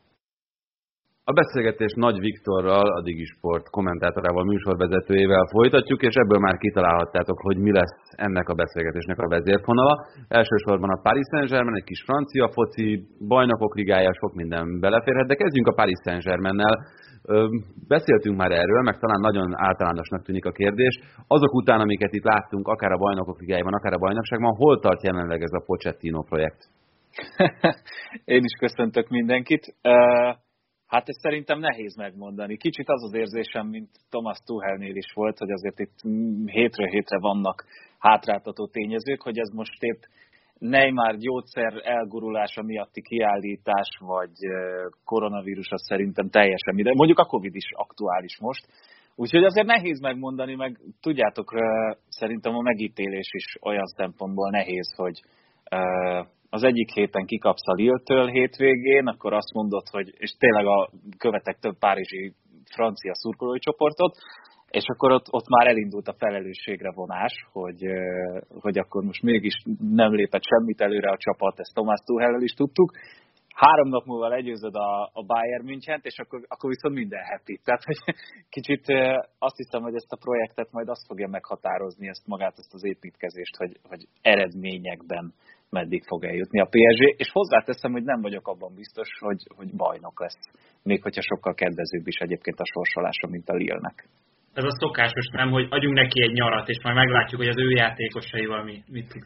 [1.26, 7.72] A beszélgetés Nagy Viktorral, a Digisport kommentátorával, műsorvezetőjével folytatjuk, és ebből már kitalálhattátok, hogy mi
[7.72, 10.06] lesz ennek a beszélgetésnek a vezérfonala.
[10.28, 15.68] Elsősorban a Paris Saint-Germain, egy kis francia foci, bajnokok ligája, sok minden beleférhet, de kezdjünk
[15.68, 16.76] a Paris Saint-Germain-nel.
[17.88, 21.00] Beszéltünk már erről, meg talán nagyon általánosnak tűnik a kérdés.
[21.28, 25.42] Azok után, amiket itt láttunk, akár a bajnokok ligájában, akár a bajnokságban, hol tart jelenleg
[25.42, 26.62] ez a Pochettino projekt?
[28.36, 29.76] Én is köszöntök mindenkit.
[29.84, 30.43] Uh
[30.94, 32.58] Hát ezt szerintem nehéz megmondani.
[32.58, 35.98] Kicsit az az érzésem, mint Thomas Tuchelnél is volt, hogy azért itt
[36.46, 37.66] hétről hétre vannak
[38.00, 40.02] hátráltató tényezők, hogy ez most épp
[40.58, 44.32] Neymar gyógyszer elgurulása miatti kiállítás, vagy
[45.06, 46.94] koronavírus, az szerintem teljesen minden.
[46.96, 48.68] Mondjuk a Covid is aktuális most.
[49.16, 51.54] Úgyhogy azért nehéz megmondani, meg tudjátok,
[52.10, 55.22] szerintem a megítélés is olyan szempontból nehéz, hogy
[56.54, 61.58] az egyik héten kikapsz a Lille-től hétvégén, akkor azt mondod, hogy, és tényleg a követek
[61.60, 62.34] több párizsi
[62.76, 64.16] francia szurkolói csoportot,
[64.70, 67.82] és akkor ott, ott már elindult a felelősségre vonás, hogy,
[68.60, 72.92] hogy akkor most mégis nem lépett semmit előre a csapat, ezt Tomás Tuchel is tudtuk.
[73.54, 77.60] Három nap múlva legyőzöd a, a Bayern münchen és akkor, akkor viszont minden happy.
[77.64, 78.00] Tehát, hogy
[78.56, 78.86] kicsit
[79.40, 83.56] azt hiszem, hogy ezt a projektet majd azt fogja meghatározni, ezt magát, ezt az építkezést,
[83.56, 85.34] hogy, hogy eredményekben
[85.70, 90.20] meddig fog eljutni a PSG, és hozzáteszem, hogy nem vagyok abban biztos, hogy, hogy bajnok
[90.20, 90.42] lesz,
[90.84, 94.08] még hogyha sokkal kedvezőbb is egyébként a sorsolása, mint a Lille-nek.
[94.54, 97.70] Ez a szokásos, nem, hogy adjunk neki egy nyarat, és majd meglátjuk, hogy az ő
[97.70, 99.24] játékosaival mi, mit tud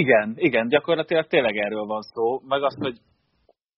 [0.00, 2.96] Igen, igen, gyakorlatilag tényleg erről van szó, meg azt, hogy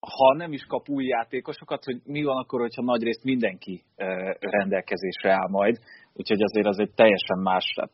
[0.09, 3.83] ha nem is kap új játékosokat, hogy mi van akkor, hogyha nagyrészt mindenki
[4.38, 5.77] rendelkezésre áll majd,
[6.14, 7.90] úgyhogy azért az egy teljesen más, hát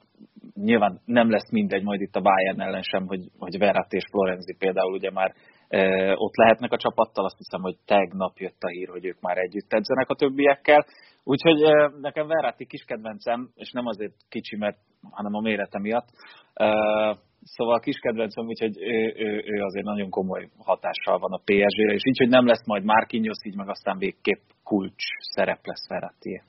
[0.54, 4.56] nyilván nem lesz mindegy majd itt a Bayern ellen sem, hogy, hogy Verratti és Florenzi
[4.58, 5.34] például ugye már
[6.14, 9.72] ott lehetnek a csapattal, azt hiszem, hogy tegnap jött a hír, hogy ők már együtt
[9.72, 10.84] edzenek a többiekkel,
[11.24, 11.60] úgyhogy
[12.00, 14.78] nekem Verratti kis kedvencem, és nem azért kicsi, mert,
[15.10, 16.08] hanem a mérete miatt,
[17.44, 22.02] Szóval kis kedvencem, úgyhogy ő, ő, ő azért nagyon komoly hatással van a PSG-re, és
[22.04, 26.42] így, hogy nem lesz majd Marquinhos, így meg aztán végképp kulcs szerep lesz Verratti.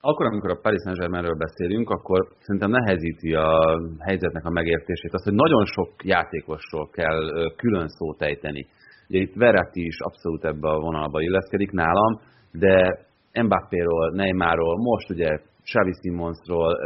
[0.00, 5.34] Akkor, amikor a Paris Saint-Germainről beszélünk, akkor szerintem nehezíti a helyzetnek a megértését az, hogy
[5.34, 7.20] nagyon sok játékosról kell
[7.56, 8.66] külön szót ejteni.
[9.08, 12.20] Ugye itt Verratti is abszolút ebbe a vonalba illeszkedik nálam,
[12.52, 13.06] de
[13.42, 16.76] Mbappéról, Neymarról, most ugye Xavi Simonsról,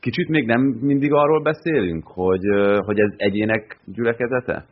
[0.00, 2.44] kicsit még nem mindig arról beszélünk, hogy,
[2.84, 4.66] hogy ez egyének gyülekezete?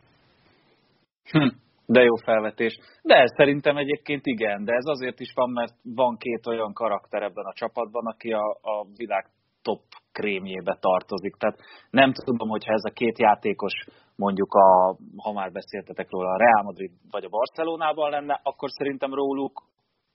[1.31, 1.47] Hm.
[1.85, 2.79] De jó felvetés.
[3.01, 7.45] De szerintem egyébként igen, de ez azért is van, mert van két olyan karakter ebben
[7.45, 9.25] a csapatban, aki a, a világ
[9.61, 11.35] top krémjébe tartozik.
[11.35, 11.59] Tehát
[11.89, 13.73] nem tudom, hogyha ez a két játékos
[14.15, 19.13] mondjuk a, ha már beszéltetek róla, a Real Madrid vagy a Barcelonában lenne, akkor szerintem
[19.13, 19.63] róluk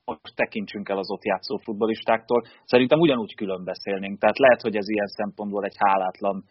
[0.04, 2.42] most tekintsünk el az ott játszó futbolistáktól.
[2.64, 4.18] Szerintem ugyanúgy külön beszélnénk.
[4.18, 6.44] Tehát lehet, hogy ez ilyen szempontból egy hálátlan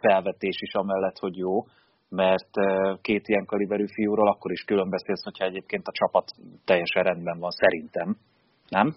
[0.00, 1.64] felvetés is amellett, hogy jó
[2.08, 2.50] mert
[3.00, 6.30] két ilyen kaliberű fiúról akkor is külön beszélsz, hogyha egyébként a csapat
[6.64, 8.16] teljesen rendben van, szerintem.
[8.68, 8.94] Nem?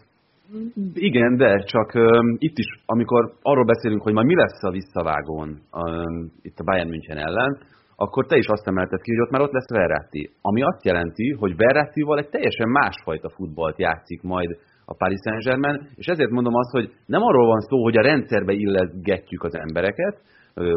[0.94, 5.62] Igen, de csak uh, itt is, amikor arról beszélünk, hogy majd mi lesz a visszavágón
[5.72, 7.58] uh, itt a Bayern München ellen,
[8.06, 10.30] akkor te is azt emelted ki, hogy ott már ott lesz Verratti.
[10.42, 14.50] Ami azt jelenti, hogy Verrattival egy teljesen másfajta futballt játszik majd
[14.86, 18.54] a Paris Saint-Germain, és ezért mondom azt, hogy nem arról van szó, hogy a rendszerbe
[18.54, 20.16] illetgetjük az embereket,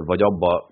[0.06, 0.70] vagy abba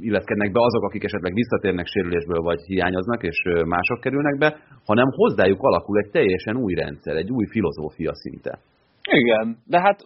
[0.00, 5.62] illeszkednek be azok, akik esetleg visszatérnek sérülésből, vagy hiányoznak, és mások kerülnek be, hanem hozzájuk
[5.62, 8.58] alakul egy teljesen új rendszer, egy új filozófia szinte.
[9.10, 9.98] Igen, de hát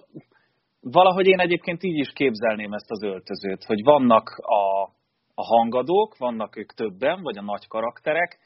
[0.80, 4.94] valahogy én egyébként így is képzelném ezt az öltözőt, hogy vannak a,
[5.38, 8.38] a hangadók, vannak ők többen, vagy a nagy karakterek,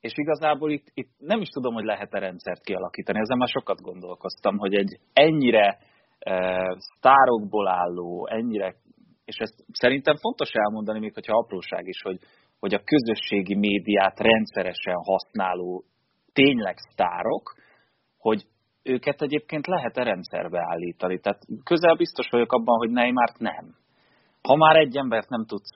[0.00, 3.18] és igazából itt, itt nem is tudom, hogy lehet-e rendszert kialakítani.
[3.18, 5.78] Ezen már sokat gondolkoztam, hogy egy ennyire
[6.18, 8.74] e, sztárokból álló, ennyire
[9.26, 12.18] és ezt szerintem fontos elmondani, még hogyha apróság is, hogy,
[12.58, 15.84] hogy a közösségi médiát rendszeresen használó
[16.32, 17.54] tényleg sztárok,
[18.18, 18.44] hogy
[18.82, 21.20] őket egyébként lehet-e rendszerbe állítani.
[21.20, 23.74] Tehát közel biztos vagyok abban, hogy Neymart nem.
[24.48, 25.74] Ha már egy embert nem tudsz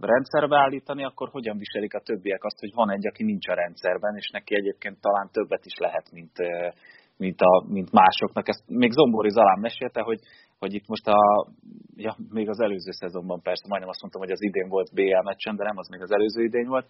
[0.00, 4.16] rendszerbe állítani, akkor hogyan viselik a többiek azt, hogy van egy, aki nincs a rendszerben,
[4.16, 6.36] és neki egyébként talán többet is lehet, mint,
[7.16, 8.48] mint, a, mint másoknak.
[8.48, 10.20] Ezt még Zombori Zalán mesélte, hogy,
[10.58, 11.48] hogy itt most a,
[11.96, 15.56] ja, még az előző szezonban persze, majdnem azt mondtam, hogy az idén volt BL meccsen,
[15.56, 16.86] de nem, az még az előző idén volt,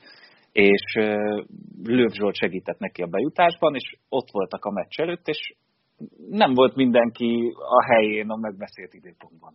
[0.53, 0.85] és
[1.83, 5.55] Löv Zsolt segített neki a bejutásban, és ott voltak a meccs előtt, és
[6.31, 9.55] nem volt mindenki a helyén a megbeszélt időpontban.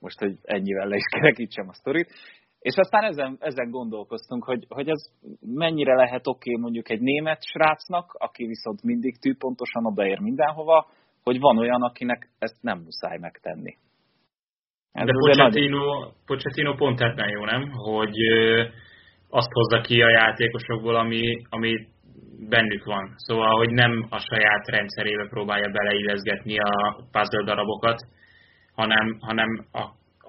[0.00, 2.12] Most, hogy ennyivel le is kerekítsem a sztorit.
[2.58, 5.10] És aztán ezen, ezen gondolkoztunk, hogy, hogy ez
[5.40, 10.86] mennyire lehet oké okay mondjuk egy német srácnak, aki viszont mindig tűpontosan odaér mindenhova,
[11.22, 13.76] hogy van olyan, akinek ezt nem muszáj megtenni.
[14.92, 16.12] Ez De Pochettino, nagy...
[16.26, 17.70] Pochettino pont ebben jó, nem?
[17.70, 18.16] Hogy
[19.28, 21.86] azt hozza ki a játékosokból, ami, ami
[22.48, 23.12] bennük van.
[23.16, 28.00] Szóval, hogy nem a saját rendszerébe próbálja beleilleszgetni a puzzle darabokat,
[28.80, 29.82] hanem, hanem a,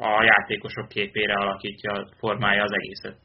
[0.08, 3.18] a játékosok képére alakítja, formája az egészet.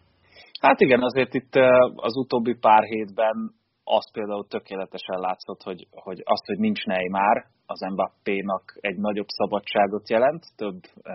[0.60, 1.54] Hát igen, azért itt
[1.94, 3.36] az utóbbi pár hétben
[3.84, 10.08] az például tökéletesen látszott, hogy, hogy azt, hogy nincs Neymar, az Mbappé-nak egy nagyobb szabadságot
[10.08, 11.12] jelent, több ö,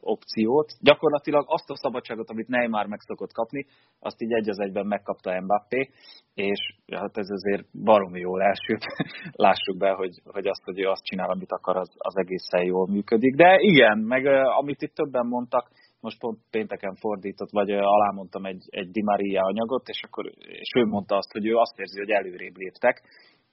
[0.00, 0.72] opciót.
[0.80, 3.66] Gyakorlatilag azt a szabadságot, amit Neymar meg szokott kapni,
[4.00, 5.90] azt így egy az egyben megkapta Mbappé,
[6.34, 8.84] és hát ez azért baromi jól elsőt.
[9.46, 12.86] Lássuk be, hogy, hogy azt, hogy ő azt csinál, amit akar, az, az egészen jól
[12.86, 13.34] működik.
[13.34, 14.26] De igen, meg
[14.58, 19.88] amit itt többen mondtak, most pont pénteken fordított, vagy alámondtam egy, egy Di Maria anyagot,
[19.88, 23.02] és, akkor, és ő mondta azt, hogy ő azt érzi, hogy előrébb léptek,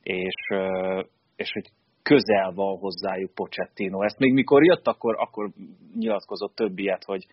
[0.01, 0.35] és,
[1.35, 1.71] és hogy
[2.03, 4.01] közel van hozzájuk Pochettino.
[4.01, 5.49] Ezt még mikor jött, akkor, akkor
[5.95, 7.25] nyilatkozott több ilyet, hogy,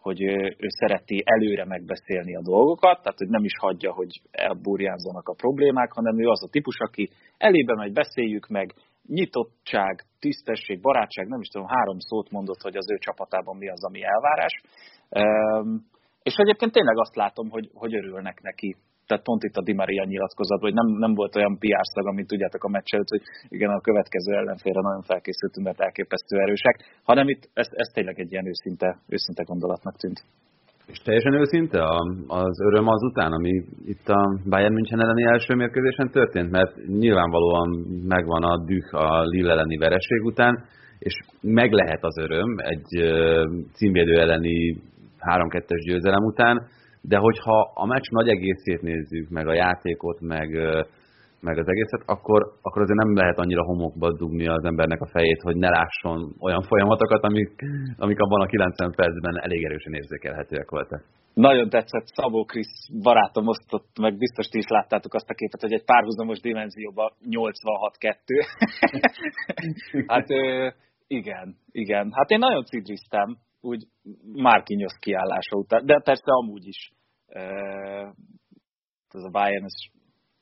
[0.00, 5.28] hogy ő, ő szereti előre megbeszélni a dolgokat, tehát hogy nem is hagyja, hogy elburjánzanak
[5.28, 8.74] a problémák, hanem ő az a típus, aki elébe megy, beszéljük meg,
[9.06, 13.84] nyitottság, tisztesség, barátság, nem is tudom, három szót mondott, hogy az ő csapatában mi az,
[13.84, 14.60] ami elvárás.
[16.22, 18.76] És egyébként tényleg azt látom, hogy, hogy örülnek neki
[19.12, 22.26] tehát pont itt a Di Maria nyilatkozat, hogy nem, nem volt olyan PR szag, amit
[22.32, 23.24] tudjátok a meccs előtt, hogy
[23.56, 26.76] igen, a következő ellenfélre nagyon felkészültünk, mert elképesztő erősek,
[27.10, 30.18] hanem itt ez, ez tényleg egy ilyen őszinte, őszinte gondolatnak tűnt.
[30.92, 31.80] És teljesen őszinte
[32.26, 33.52] az öröm azután, ami
[33.84, 34.20] itt a
[34.52, 37.68] Bayern München elleni első mérkőzésen történt, mert nyilvánvalóan
[38.14, 40.64] megvan a düh a Lille elleni vereség után,
[40.98, 42.88] és meg lehet az öröm egy
[43.72, 44.82] címvédő elleni
[45.20, 46.56] 3-2-es győzelem után,
[47.02, 50.48] de hogyha a meccs nagy egészét nézzük, meg a játékot, meg,
[51.40, 55.40] meg az egészet, akkor, akkor azért nem lehet annyira homokba dugni az embernek a fejét,
[55.42, 57.52] hogy ne lásson olyan folyamatokat, amik,
[57.96, 61.04] amik abban a 90 percben elég erősen érzékelhetőek voltak.
[61.34, 65.72] Nagyon tetszett, Szabó Krisz barátom osztott, meg biztos ti is láttátok azt a képet, hogy
[65.72, 68.16] egy párhuzamos dimenzióban 86-2.
[70.12, 70.26] hát
[71.06, 72.10] igen, igen.
[72.12, 73.36] Hát én nagyon cidriztem,
[73.70, 73.82] úgy
[74.32, 76.92] Márkinyosz kiállása után, de persze amúgy is.
[79.18, 79.76] Ez a Bayern, ez,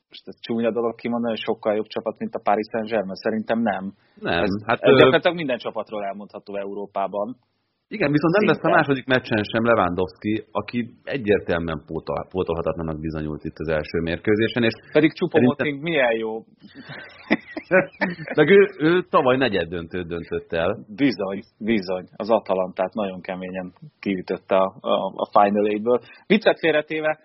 [0.09, 3.23] most ez csúnya dolog kimondani, hogy sokkal jobb csapat, mint a Paris Saint-Germain.
[3.25, 3.83] Szerintem nem.
[4.15, 4.43] Nem.
[4.43, 7.37] Ez, hát, ez gyakorlatilag minden csapatról elmondható Európában.
[7.95, 13.57] Igen, viszont nem lesz a második meccsen sem Lewandowski, aki egyértelműen pótol, pótolhatatlanak bizonyult itt
[13.57, 14.63] az első mérkőzésen.
[14.63, 15.83] És Pedig Csupomoting szerintem...
[15.83, 16.31] milyen jó.
[18.39, 20.85] Meg ő, ő tavaly negyed döntőt döntött el.
[20.95, 22.05] Bizony, bizony.
[22.15, 25.99] Az Atalantát nagyon keményen kiütötte a, a, a Final Eight-ből.
[26.27, 27.19] Viccet félretéve,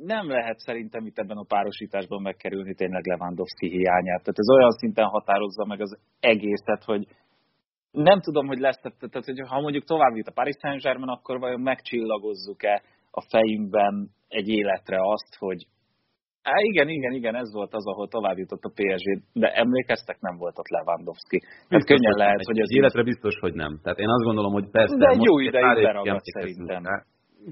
[0.00, 4.22] nem lehet szerintem itt ebben a párosításban megkerülni tényleg Lewandowski hiányát.
[4.22, 7.06] Tehát ez olyan szinten határozza meg az egészet, hogy
[7.90, 11.60] nem tudom, hogy lesz, tehát hogy ha mondjuk tovább jut a Paris Saint-Germain, akkor vajon
[11.60, 15.66] megcsillagozzuk-e a fejünkben egy életre azt, hogy
[16.42, 20.36] Á, igen, igen, igen, ez volt az, ahol tovább jutott a PSG, de emlékeztek, nem
[20.36, 21.38] volt ott Lewandowski.
[21.68, 23.78] Tehát könnyen lehet, hogy az életre biztos, hogy nem.
[23.82, 24.96] Tehát én azt gondolom, hogy persze...
[24.96, 26.82] De egy jó ideig beragadt szerintem.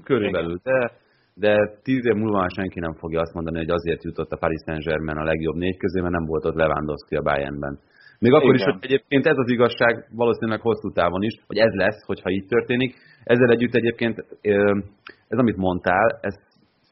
[0.03, 0.91] Körülbelül, de,
[1.33, 5.17] de tíz év múlva senki nem fogja azt mondani, hogy azért jutott a Paris Saint-Germain
[5.17, 7.79] a legjobb négy közé, mert nem volt ott Lewandowski a Bayernben.
[8.19, 8.55] Még akkor Igen.
[8.55, 12.45] is, hogy egyébként ez az igazság valószínűleg hosszú távon is, hogy ez lesz, hogyha így
[12.47, 12.95] történik.
[13.23, 14.25] Ezzel együtt egyébként
[15.27, 16.35] ez, amit mondtál, ez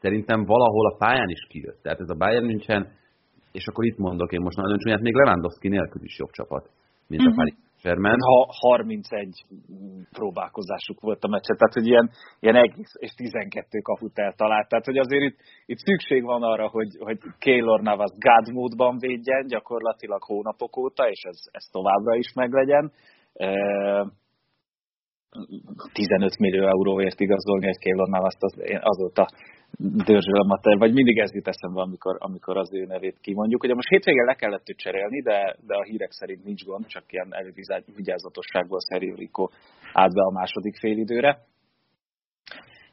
[0.00, 1.82] szerintem valahol a pályán is kijött.
[1.82, 2.92] Tehát ez a Bayern München,
[3.52, 6.70] és akkor itt mondok én most nagyon csúnyát, még Lewandowski nélkül is jobb csapat,
[7.06, 7.38] mint uh-huh.
[7.38, 7.50] a mhm.
[7.50, 8.20] Paris Germain.
[8.20, 9.44] Ha 31
[10.12, 12.10] próbálkozásuk volt a meccset, tehát hogy ilyen,
[12.40, 14.68] ilyen egész és 12 kaput eltalált.
[14.68, 19.46] Tehát, hogy azért itt, itt szükség van arra, hogy, hogy Keylor Navas God módban védjen
[19.46, 22.92] gyakorlatilag hónapok óta, és ez, ez továbbra is meglegyen.
[25.92, 29.28] 15 millió euróért igazolni egy Keylor Navas-t, az, azóta
[29.82, 33.62] dörzsölöm a vagy mindig ez jut eszembe, amikor, amikor az ő nevét kimondjuk.
[33.62, 37.04] Ugye most hétvégén le kellett őt cserélni, de, de a hírek szerint nincs gond, csak
[37.08, 39.48] ilyen elővigyázatosságból Szerio Rico
[39.92, 41.38] állt be a második félidőre.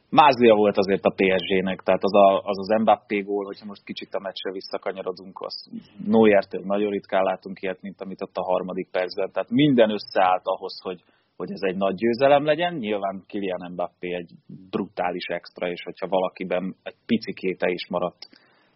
[0.10, 4.14] mázlia volt azért a PSG-nek, tehát az a, az, az Mbappé gól, hogyha most kicsit
[4.14, 5.70] a meccsre visszakanyarodunk, az
[6.06, 9.32] Neuertől nagyon ritkán látunk ilyet, mint amit ott a harmadik percben.
[9.32, 11.04] Tehát minden összeállt ahhoz, hogy,
[11.38, 12.74] hogy ez egy nagy győzelem legyen.
[12.74, 14.32] Nyilván Kylian Mbappé egy
[14.70, 18.30] brutális extra, és hogyha valakiben egy pici kéte is maradt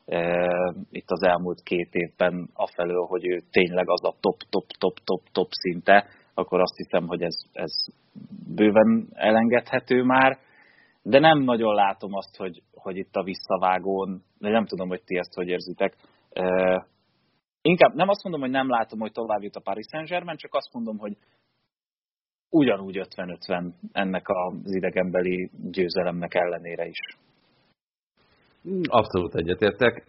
[0.06, 4.98] e, itt az elmúlt két évben afelől, hogy ő tényleg az a top, top, top,
[5.04, 7.72] top, top szinte, akkor azt hiszem, hogy ez, ez
[8.56, 10.40] bőven elengedhető már
[11.04, 15.18] de nem nagyon látom azt, hogy, hogy itt a visszavágón, de nem tudom, hogy ti
[15.18, 15.96] ezt hogy érzitek.
[16.36, 16.84] Uh,
[17.62, 20.74] inkább nem azt mondom, hogy nem látom, hogy tovább jut a Paris Saint-Germain, csak azt
[20.74, 21.18] mondom, hogy
[22.52, 27.00] ugyanúgy 50-50 ennek az idegenbeli győzelemnek ellenére is.
[28.84, 30.06] Abszolút egyetértek.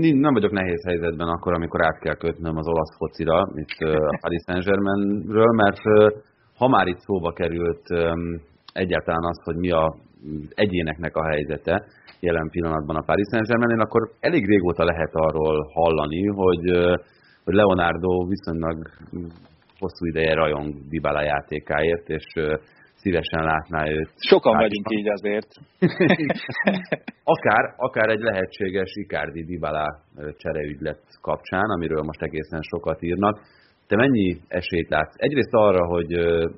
[0.00, 4.42] Nem vagyok nehéz helyzetben akkor, amikor át kell kötnöm az olasz focira, itt a Paris
[4.46, 5.80] Saint-Germainről, mert
[6.56, 7.86] ha már itt szóba került
[8.72, 9.96] egyáltalán az, hogy mi a
[10.54, 11.84] egyéneknek a helyzete
[12.20, 16.64] jelen pillanatban a Paris Saint-Germain, akkor elég régóta lehet arról hallani, hogy,
[17.44, 18.76] hogy Leonardo viszonylag
[19.82, 22.26] hosszú ideje rajong Dybala játékáért, és
[23.02, 24.10] szívesen látná őt.
[24.16, 25.50] Sokan vagyunk így azért.
[27.34, 29.86] akár, akár egy lehetséges Icardi Dybala
[30.36, 33.40] csereügylet kapcsán, amiről most egészen sokat írnak
[33.92, 35.14] te mennyi esélyt látsz?
[35.16, 36.10] Egyrészt arra, hogy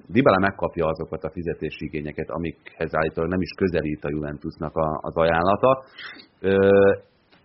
[0.07, 5.85] Dybala megkapja azokat a fizetési igényeket, amikhez állítólag nem is közelít a Juventusnak az ajánlata,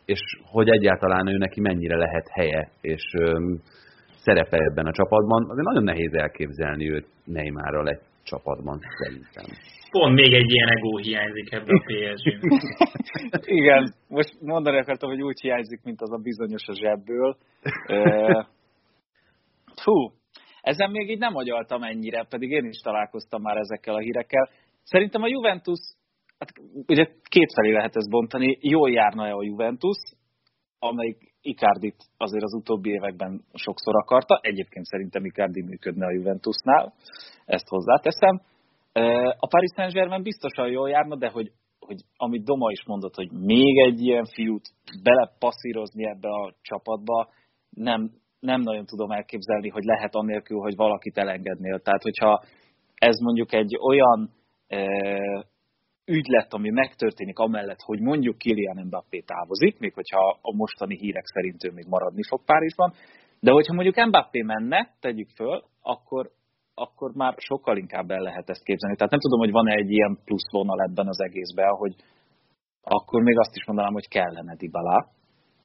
[0.05, 0.19] és
[0.51, 3.03] hogy egyáltalán ő neki mennyire lehet helye, és
[4.29, 5.49] szerepe ebben a csapatban.
[5.49, 9.45] Azért nagyon nehéz elképzelni őt Neymarral egy csapatban szerintem.
[9.91, 12.27] Pont még egy ilyen ego hiányzik ebben a psg
[13.59, 17.37] Igen, most mondani akartam, hogy úgy hiányzik, mint az a bizonyos a zsebből.
[19.83, 20.11] Fú,
[20.61, 24.49] ezen még így nem agyaltam ennyire, pedig én is találkoztam már ezekkel a hírekkel.
[24.83, 25.79] Szerintem a Juventus,
[26.39, 26.49] hát
[26.87, 29.97] ugye kétfelé lehet ezt bontani, jól járna-e a Juventus,
[30.79, 34.39] amelyik Icardit azért az utóbbi években sokszor akarta.
[34.41, 36.93] Egyébként szerintem Icardi működne a Juventusnál,
[37.45, 38.41] ezt hozzáteszem.
[39.37, 43.77] A Paris Saint-Germain biztosan jól járna, de hogy, hogy amit Doma is mondott, hogy még
[43.77, 44.65] egy ilyen fiút
[45.03, 47.29] belepasszírozni ebbe a csapatba,
[47.69, 51.79] nem, nem nagyon tudom elképzelni, hogy lehet anélkül, hogy valakit elengednél.
[51.79, 52.43] Tehát, hogyha
[52.95, 54.29] ez mondjuk egy olyan
[56.09, 61.63] ügylet, ami megtörténik amellett, hogy mondjuk Kylian Mbappé távozik, még hogyha a mostani hírek szerint
[61.63, 62.93] ő még maradni fog Párizsban,
[63.39, 66.29] de hogyha mondjuk Mbappé menne, tegyük föl, akkor,
[66.73, 68.95] akkor már sokkal inkább el lehet ezt képzelni.
[68.95, 71.95] Tehát nem tudom, hogy van-e egy ilyen plusz vonal ebben az egészben, hogy
[72.81, 75.07] akkor még azt is mondanám, hogy kellene Dybala.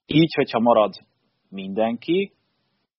[0.07, 0.93] Így, hogyha marad
[1.49, 2.33] mindenki,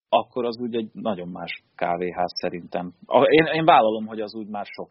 [0.10, 2.94] akkor az úgy egy nagyon más kávéház szerintem.
[3.30, 4.90] Én, én vállalom, hogy az úgy már sok.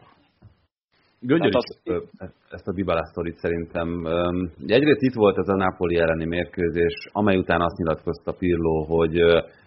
[1.28, 2.30] Hát az...
[2.50, 3.88] ezt a Dybala sztorit szerintem.
[4.66, 9.18] Egyrészt itt volt ez a Napoli elleni mérkőzés, amely után azt nyilatkozta Pirlo, hogy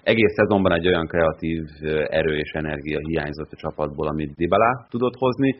[0.03, 1.63] egész szezonban egy olyan kreatív
[2.09, 5.55] erő és energia hiányzott a csapatból, amit Dybala tudott hozni.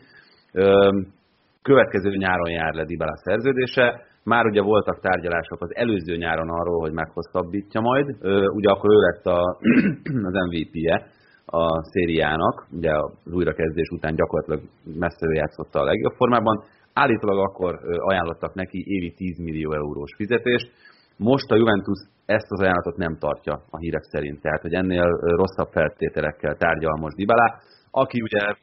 [1.62, 6.92] Következő nyáron jár le Dybala szerződése, már ugye voltak tárgyalások az előző nyáron arról, hogy
[6.92, 8.08] meghosszabbítja majd.
[8.56, 9.58] Ugye akkor ő lett a,
[10.30, 11.16] az MVP-je
[11.50, 16.64] a szériának, ugye az újrakezdés után gyakorlatilag messze játszotta a legjobb formában.
[16.94, 20.72] Állítólag akkor ajánlottak neki évi 10 millió eurós fizetést.
[21.18, 25.72] Most a Juventus ezt az ajánlatot nem tartja a hírek szerint, tehát hogy ennél rosszabb
[25.72, 27.60] feltételekkel tárgyal most Dybala,
[27.92, 28.56] aki ugye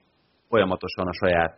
[0.49, 1.57] folyamatosan a saját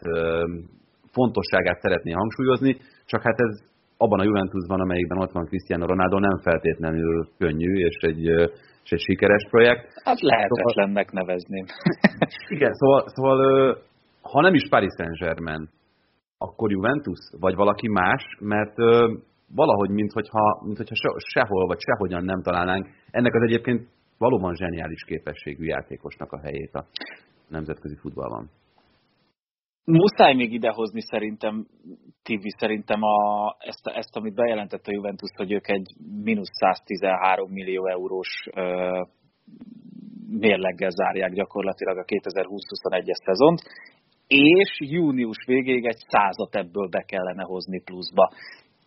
[1.12, 3.52] fontosságát szeretné hangsúlyozni, csak hát ez
[3.96, 8.50] abban a Juventusban, amelyikben ott van Cristiano Ronaldo, nem feltétlenül könnyű, és egy,
[8.86, 9.84] és egy sikeres projekt.
[10.04, 11.64] Hát lehetetlennek szóval, nevezném.
[12.56, 13.38] Igen, szóval, szóval
[14.22, 15.68] ha nem is Paris Saint-Germain,
[16.38, 18.74] akkor Juventus, vagy valaki más, mert
[19.54, 20.94] valahogy, mintha, mintha
[21.34, 26.84] sehol, vagy sehogyan nem találnánk ennek az egyébként valóban zseniális képességű játékosnak a helyét a
[27.48, 28.50] nemzetközi futballban.
[29.86, 31.66] Muszáj még idehozni szerintem,
[32.22, 35.86] Tivi, szerintem a, ezt, ezt, amit bejelentett a Juventus, hogy ők egy
[36.22, 39.00] mínusz 113 millió eurós ö,
[40.28, 43.60] mérleggel zárják gyakorlatilag a 2020-21-es szezont,
[44.26, 48.30] és június végéig egy százat ebből be kellene hozni pluszba.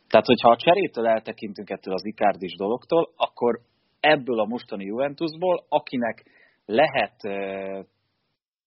[0.08, 3.60] Tehát, hogyha a cserétől eltekintünk ettől az Icardis dologtól, akkor
[4.00, 6.26] ebből a mostani Juventusból, akinek
[6.66, 7.16] lehet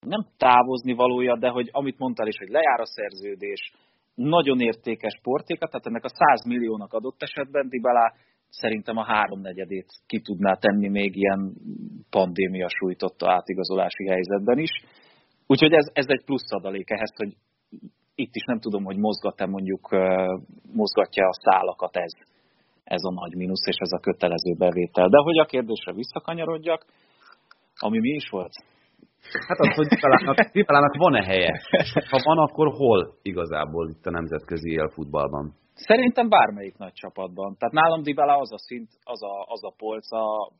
[0.06, 3.72] nem távozni valója, de hogy amit mondtál is, hogy lejár a szerződés,
[4.14, 8.12] nagyon értékes portéka, tehát ennek a 100 milliónak adott esetben Dybala
[8.48, 11.52] szerintem a háromnegyedét ki tudná tenni még ilyen
[12.10, 14.70] pandémia sújtotta átigazolási helyzetben is.
[15.46, 17.32] Úgyhogy ez, ez egy plusz adalék ehhez, hogy
[18.14, 19.88] itt is nem tudom, hogy mozgat-e mondjuk,
[20.72, 22.12] mozgatja a szálakat ez,
[22.84, 25.08] ez a nagy mínusz és ez a kötelező bevétel.
[25.08, 26.84] De hogy a kérdésre visszakanyarodjak,
[27.76, 28.52] ami mi is volt?
[29.48, 29.86] Hát az, hogy
[30.52, 31.60] Dibalának, van-e helye?
[32.10, 35.54] Ha van, akkor hol igazából itt a nemzetközi élfutballban?
[35.74, 37.56] Szerintem bármelyik nagy csapatban.
[37.58, 40.52] Tehát nálam Dybala az a szint, az a, az a polca,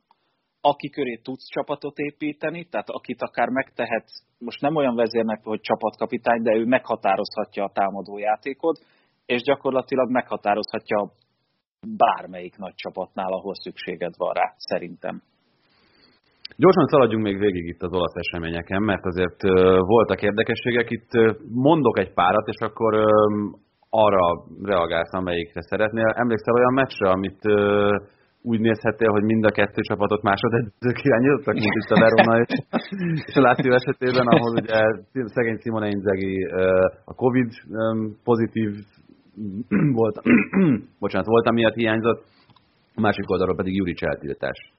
[0.60, 4.08] aki köré tudsz csapatot építeni, tehát akit akár megtehet,
[4.38, 8.78] most nem olyan vezérnek, hogy csapatkapitány, de ő meghatározhatja a támadó játékot,
[9.26, 11.12] és gyakorlatilag meghatározhatja
[11.96, 15.22] bármelyik nagy csapatnál, ahol szükséged van rá, szerintem.
[16.56, 19.42] Gyorsan szaladjunk még végig itt az olasz eseményeken, mert azért
[19.78, 20.90] voltak érdekességek.
[20.90, 21.10] Itt
[21.48, 22.94] mondok egy párat, és akkor
[23.90, 26.06] arra reagálsz, amelyikre szeretnél.
[26.06, 27.40] Emlékszel olyan meccsre, amit
[28.42, 32.40] úgy nézhettél, hogy mind a kettő csapatot másodedzők irányítottak, mint itt a Verona
[33.26, 34.80] és, a Láció esetében, ahol ugye
[35.26, 36.44] szegény Simone Inzaghi
[37.04, 37.50] a Covid
[38.24, 38.70] pozitív
[39.92, 40.20] volt,
[41.00, 42.24] bocsánat, volt, amiatt hiányzott,
[42.94, 44.72] a másik oldalról pedig Juri eltiltás.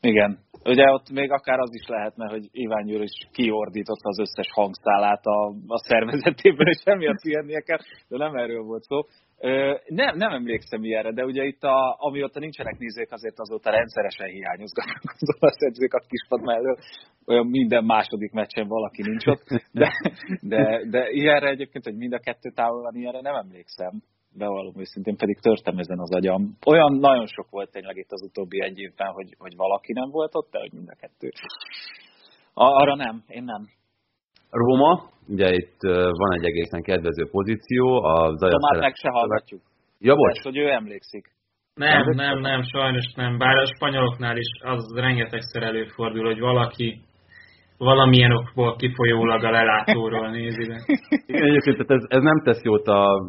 [0.00, 0.38] Igen.
[0.64, 5.24] Ugye ott még akár az is lehetne, hogy Iván Győr is kiordította az összes hangszálát
[5.26, 7.78] a, a szervezetéből, és emiatt pihennie kell,
[8.08, 9.00] de nem erről volt szó.
[9.40, 14.28] Ö, nem, nem emlékszem ilyenre, de ugye itt, a, amióta nincsenek nézők, azért azóta rendszeresen
[14.28, 16.76] hiányozgatnak az edzők a kispad mellől.
[17.26, 19.46] Olyan minden második meccsen valaki nincs ott.
[19.72, 19.92] De,
[20.40, 24.02] de, de ilyenre egyébként, hogy mind a kettő távol van, ilyenre nem emlékszem
[24.38, 26.56] bevallom őszintén, pedig törtem ezen az agyam.
[26.66, 30.34] Olyan nagyon sok volt tényleg itt az utóbbi egy évben, hogy, hogy valaki nem volt
[30.34, 31.28] ott, de hogy mind a kettő.
[32.54, 33.62] Arra nem, én nem.
[34.50, 35.80] Róma, ugye itt
[36.22, 38.02] van egy egészen kedvező pozíció.
[38.02, 39.62] A Zajat már meg se hallgatjuk.
[39.98, 40.42] Ja, bocs.
[40.42, 41.24] Hogy ő emlékszik.
[41.74, 43.38] Nem, nem, nem, nem, sajnos nem.
[43.38, 47.00] Bár a spanyoloknál is az rengetegszer előfordul, hogy valaki
[47.78, 50.72] valamilyen okból kifolyólag a lelátóról nézi.
[51.26, 53.26] Egyébként ez, ez nem tesz jót a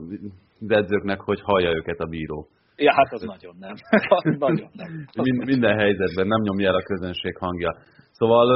[0.68, 2.48] edzőknek, hogy hallja őket a bíró.
[2.76, 3.76] Ja, hát az nagyon nem.
[4.18, 5.06] Az nagyon nem.
[5.26, 7.76] Mind, minden helyzetben nem nyomja el a közönség hangja.
[8.12, 8.48] Szóval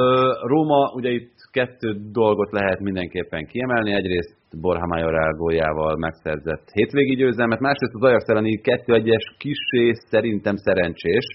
[0.48, 3.94] Róma, ugye itt kettő dolgot lehet mindenképpen kiemelni.
[3.94, 11.26] Egyrészt Borja Majoral góljával megszerzett hétvégi győzelmet, másrészt az Ajax elleni 2-1-es kisé szerintem szerencsés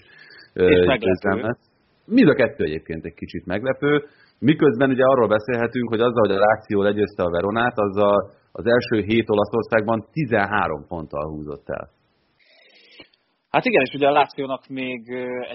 [0.99, 1.57] győzelmet.
[2.05, 4.03] Mind a kettő egyébként egy kicsit meglepő.
[4.39, 9.03] Miközben ugye arról beszélhetünk, hogy azzal, hogy a Láció legyőzte a Veronát, azzal az első
[9.03, 11.89] hét Olaszországban 13 ponttal húzott el.
[13.49, 15.01] Hát igen, és ugye a Lációnak még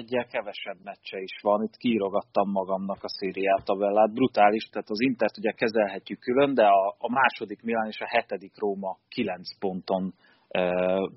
[0.00, 1.62] egyel kevesebb meccse is van.
[1.62, 4.12] Itt kiírogattam magamnak a szériát tabellát.
[4.12, 8.52] Brutális, tehát az Intert ugye kezelhetjük külön, de a, a második Milán és a hetedik
[8.58, 10.12] Róma 9 ponton
[10.48, 10.62] e,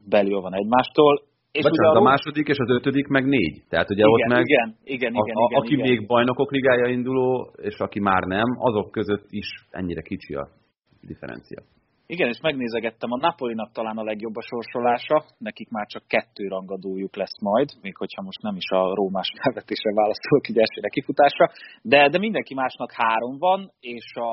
[0.10, 1.22] belül van egymástól.
[1.52, 3.64] És Bocsánat, a, a második és az ötödik meg négy.
[3.70, 5.90] Tehát ugye igen, ott meg igen, igen, igen, a, a, igen, aki igen.
[5.90, 10.48] még bajnokok ligája induló, és aki már nem, azok között is ennyire kicsi a
[11.08, 11.62] differencia.
[12.16, 17.16] Igen, és megnézegettem, a Napolinak talán a legjobb a sorsolása, nekik már csak kettő rangadójuk
[17.16, 21.46] lesz majd, még hogyha most nem is a rómás felvetésre válaszolok így elsőre kifutásra,
[21.82, 24.32] de, de mindenki másnak három van, és a,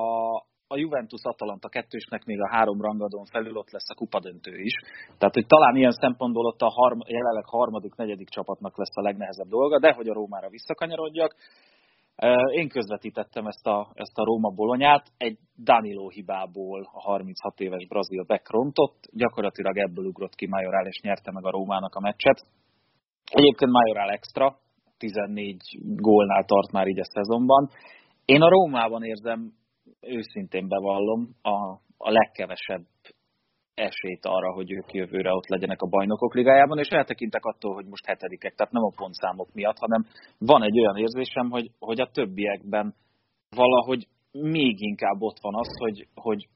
[0.67, 4.75] a Juventus Atalanta kettősnek még a három rangadón felül ott lesz a kupadöntő is.
[5.19, 9.49] Tehát, hogy talán ilyen szempontból ott a harm, jelenleg harmadik, negyedik csapatnak lesz a legnehezebb
[9.49, 11.35] dolga, de hogy a Rómára visszakanyarodjak,
[12.55, 18.25] én közvetítettem ezt a, ezt a Róma bolonyát, egy Danilo hibából a 36 éves brazil
[18.25, 22.47] bekrontott, gyakorlatilag ebből ugrott ki Majorál és nyerte meg a Rómának a meccset.
[23.25, 24.59] Egyébként Majorál extra,
[24.99, 27.69] 14 gólnál tart már így a szezonban.
[28.25, 29.53] Én a Rómában érzem,
[30.01, 32.85] őszintén bevallom, a, a legkevesebb
[33.75, 38.07] esélyt arra, hogy ők jövőre ott legyenek a bajnokok ligájában, és eltekintek attól, hogy most
[38.07, 40.07] hetedikek, tehát nem a pontszámok miatt, hanem
[40.39, 42.95] van egy olyan érzésem, hogy, hogy a többiekben
[43.51, 46.49] valahogy még inkább ott van az, hogy, hogy,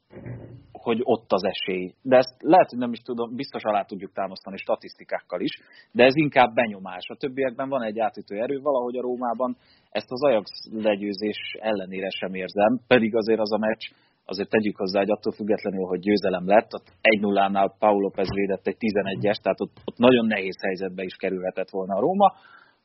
[0.72, 1.94] hogy ott az esély.
[2.02, 5.60] De ezt lehet, hogy nem is tudom, biztos alá tudjuk támasztani statisztikákkal is,
[5.92, 7.06] de ez inkább benyomás.
[7.08, 9.56] A többiekben van egy átütő erő, valahogy a Rómában
[9.90, 13.82] ezt az Ajax legyőzés ellenére sem érzem, pedig azért az a meccs
[14.30, 18.76] azért tegyük hozzá, hogy attól függetlenül, hogy győzelem lett, ott 1-0-nál Paulo López védett egy
[18.78, 22.32] 11-es, tehát ott, ott nagyon nehéz helyzetbe is kerülhetett volna a Róma.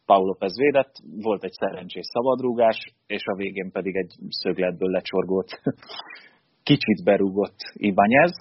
[0.06, 2.78] Paulo López védett, volt egy szerencsés szabadrúgás,
[3.08, 5.62] és a végén pedig egy szögletből lecsorgott,
[6.70, 8.34] kicsit berúgott Ibányez.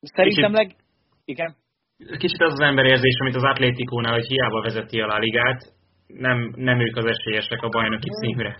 [0.00, 0.76] Szerintem leg...
[1.24, 1.56] Igen?
[1.96, 5.72] Kicsit az az ember érzés, amit az Atlétikónál, hogy hiába vezeti a Ligát,
[6.18, 8.56] nem, nem ők az esélyesek a bajnoki címre.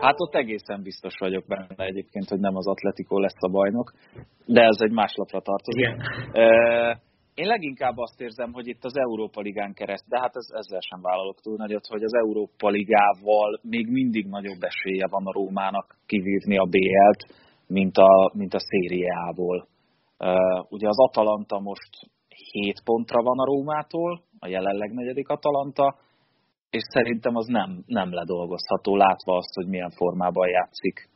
[0.00, 3.92] Hát ott egészen biztos vagyok benne egyébként, hogy nem az Atletico lesz a bajnok,
[4.46, 5.86] de ez egy más lapra tartozik.
[5.86, 7.00] Igen.
[7.34, 11.00] Én leginkább azt érzem, hogy itt az Európa Ligán kereszt, de hát ez, ezzel sem
[11.00, 16.58] vállalok túl nagyot, hogy az Európa Ligával még mindig nagyobb esélye van a Rómának kivírni
[16.58, 17.34] a BL-t,
[17.66, 19.68] mint a, mint a szériából.
[20.68, 21.90] Ugye az Atalanta most
[22.52, 25.96] 7 pontra van a Rómától, a jelenleg negyedik Atalanta,
[26.76, 31.10] és szerintem az nem, nem ledolgozható, látva azt, hogy milyen formában játszik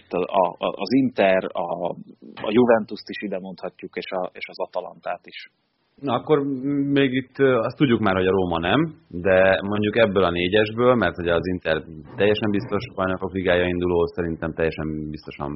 [0.00, 1.68] itt a, a, az Inter, a,
[2.46, 5.50] a Juventus-t is ide mondhatjuk, és, a, és az Atalantát is.
[6.00, 6.38] Na akkor
[6.98, 11.18] még itt azt tudjuk már, hogy a Róma nem, de mondjuk ebből a négyesből, mert
[11.18, 11.82] ugye az Inter
[12.16, 15.50] teljesen biztos bajnokok ligája induló, szerintem teljesen biztosan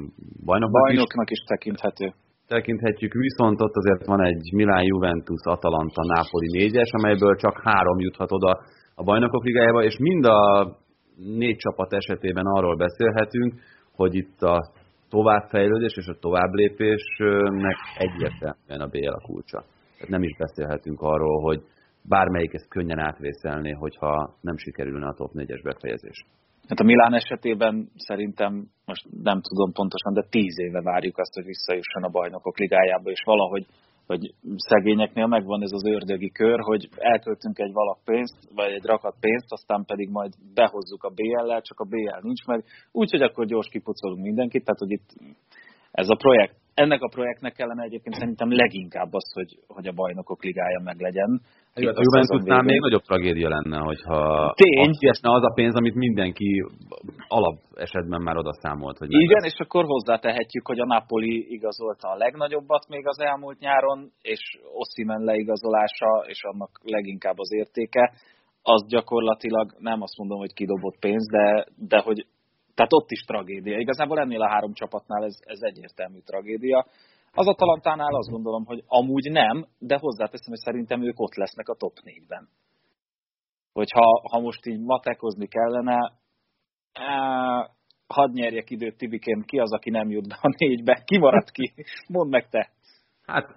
[0.45, 2.13] bajnoknak, bajnoknak is, is tekinthető.
[2.47, 8.31] Tekinthetjük, viszont ott azért van egy Milán, Juventus, Atalanta, Nápoli négyes, amelyből csak három juthat
[8.31, 8.59] oda
[9.01, 10.41] a bajnokok ligájába, és mind a
[11.15, 13.53] négy csapat esetében arról beszélhetünk,
[13.95, 14.71] hogy itt a
[15.09, 19.59] továbbfejlődés és a továbblépésnek egyértelműen a BL a kulcsa.
[19.95, 21.61] Tehát nem is beszélhetünk arról, hogy
[22.09, 26.25] bármelyik ezt könnyen átvészelné, hogyha nem sikerülne a top 4-es befejezés.
[26.67, 28.51] Hát a Milán esetében szerintem,
[28.85, 33.21] most nem tudom pontosan, de tíz éve várjuk azt, hogy visszajusson a bajnokok ligájába, és
[33.25, 33.65] valahogy
[34.11, 39.15] hogy szegényeknél megvan ez az ördögi kör, hogy elköltünk egy valak pénzt, vagy egy rakat
[39.19, 43.67] pénzt, aztán pedig majd behozzuk a BL-lel, csak a BL nincs meg, úgyhogy akkor gyors
[43.67, 45.09] kipucolunk mindenkit, tehát hogy itt
[45.91, 50.43] ez a projekt, ennek a projektnek kellene egyébként szerintem leginkább az, hogy, hogy a bajnokok
[50.43, 51.41] ligája meglegyen,
[51.73, 54.91] Hát a Juventusnál még nagyobb tragédia lenne, hogyha Tény.
[54.99, 56.65] kiesne az a pénz, amit mindenki
[57.27, 58.97] alap esetben már oda számolt.
[58.97, 64.11] Hogy Igen, és akkor hozzátehetjük, hogy a Napoli igazolta a legnagyobbat még az elmúlt nyáron,
[64.21, 68.13] és Ossimen leigazolása, és annak leginkább az értéke,
[68.61, 72.25] az gyakorlatilag nem azt mondom, hogy kidobott pénz, de, de hogy
[72.75, 73.77] tehát ott is tragédia.
[73.77, 76.85] Igazából ennél a három csapatnál ez, ez egyértelmű tragédia.
[77.33, 81.75] Az Atalantánál azt gondolom, hogy amúgy nem, de hozzáteszem, hogy szerintem ők ott lesznek a
[81.75, 82.49] top 4-ben.
[83.73, 86.13] Hogyha ha most így matekozni kellene,
[86.93, 87.65] eh,
[88.07, 91.73] hadd nyerjek időt Tibikén, ki az, aki nem jut be a négybe, ki maradt ki?
[92.07, 92.69] Mondd meg te.
[93.25, 93.55] Hát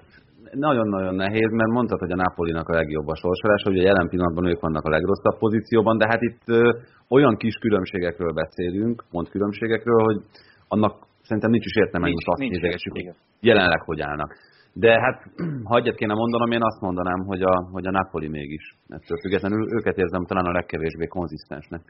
[0.52, 4.46] nagyon-nagyon nehéz, mert mondtad, hogy a Napolinak a legjobb a sorsolás, hogy a jelen pillanatban
[4.46, 6.70] ők vannak a legrosszabb pozícióban, de hát itt ö,
[7.08, 10.22] olyan kis különbségekről beszélünk, pont különbségekről, hogy
[10.68, 14.30] annak szerintem nincs is értelme, hogy azt nézegessük, jelenleg hogy állnak.
[14.72, 15.18] De hát,
[15.68, 18.76] ha egyet kéne mondanom, én azt mondanám, hogy a, hogy a Napoli mégis.
[18.88, 21.82] Ettől függetlenül őket érzem talán a legkevésbé konzisztensnek.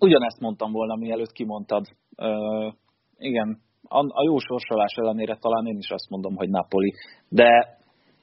[0.00, 1.84] Ugyanezt mondtam volna, mielőtt kimondtad.
[2.16, 2.72] Uh,
[3.18, 3.58] igen,
[3.88, 6.92] a, a jó sorsolás ellenére talán én is azt mondom, hogy Napoli.
[7.28, 7.78] De,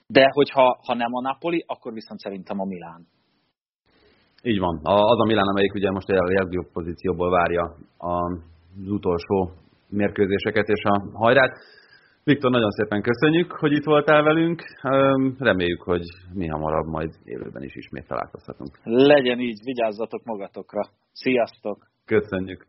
[0.08, 3.08] de hogyha ha nem a Napoli, akkor viszont szerintem a Milán.
[4.44, 4.80] Így van.
[4.84, 8.42] Az a Milán, amelyik ugye most a legjobb pozícióból várja az
[8.88, 9.52] utolsó
[9.94, 11.54] mérkőzéseket és a hajrát.
[12.24, 14.62] Viktor, nagyon szépen köszönjük, hogy itt voltál velünk.
[15.40, 18.72] Reméljük, hogy mi hamarabb majd élőben is ismét találkozhatunk.
[18.84, 20.82] Legyen így, vigyázzatok magatokra.
[21.12, 21.78] Sziasztok!
[22.06, 22.66] Köszönjük!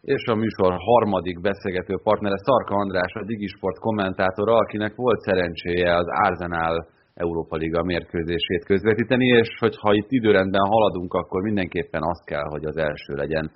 [0.00, 6.06] És a műsor harmadik beszélgető partnere Szarka András, a Digisport kommentátora, akinek volt szerencséje az
[6.06, 12.64] Arsenal Európa Liga mérkőzését közvetíteni, és hogyha itt időrendben haladunk, akkor mindenképpen azt kell, hogy
[12.64, 13.50] az első legyen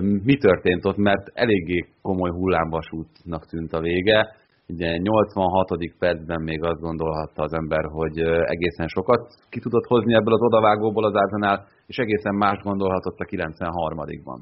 [0.00, 4.36] mi történt ott, mert eléggé komoly hullámvasútnak tűnt a vége.
[4.68, 5.68] Ugye 86.
[5.98, 8.18] percben még azt gondolhatta az ember, hogy
[8.54, 13.24] egészen sokat ki tudott hozni ebből az odavágóból az Arsenal, és egészen más gondolhatott a
[13.24, 14.40] 93-ban.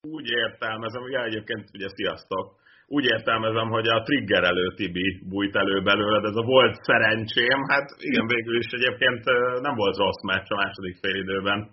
[0.00, 5.82] Úgy értelmezem, ugye egyébként ugye sziasztok, úgy értelmezem, hogy a trigger elő Tibi bújt elő
[5.82, 9.24] belőled, ez a volt szerencsém, hát igen, végül is egyébként
[9.60, 11.70] nem volt rossz meccs a második félidőben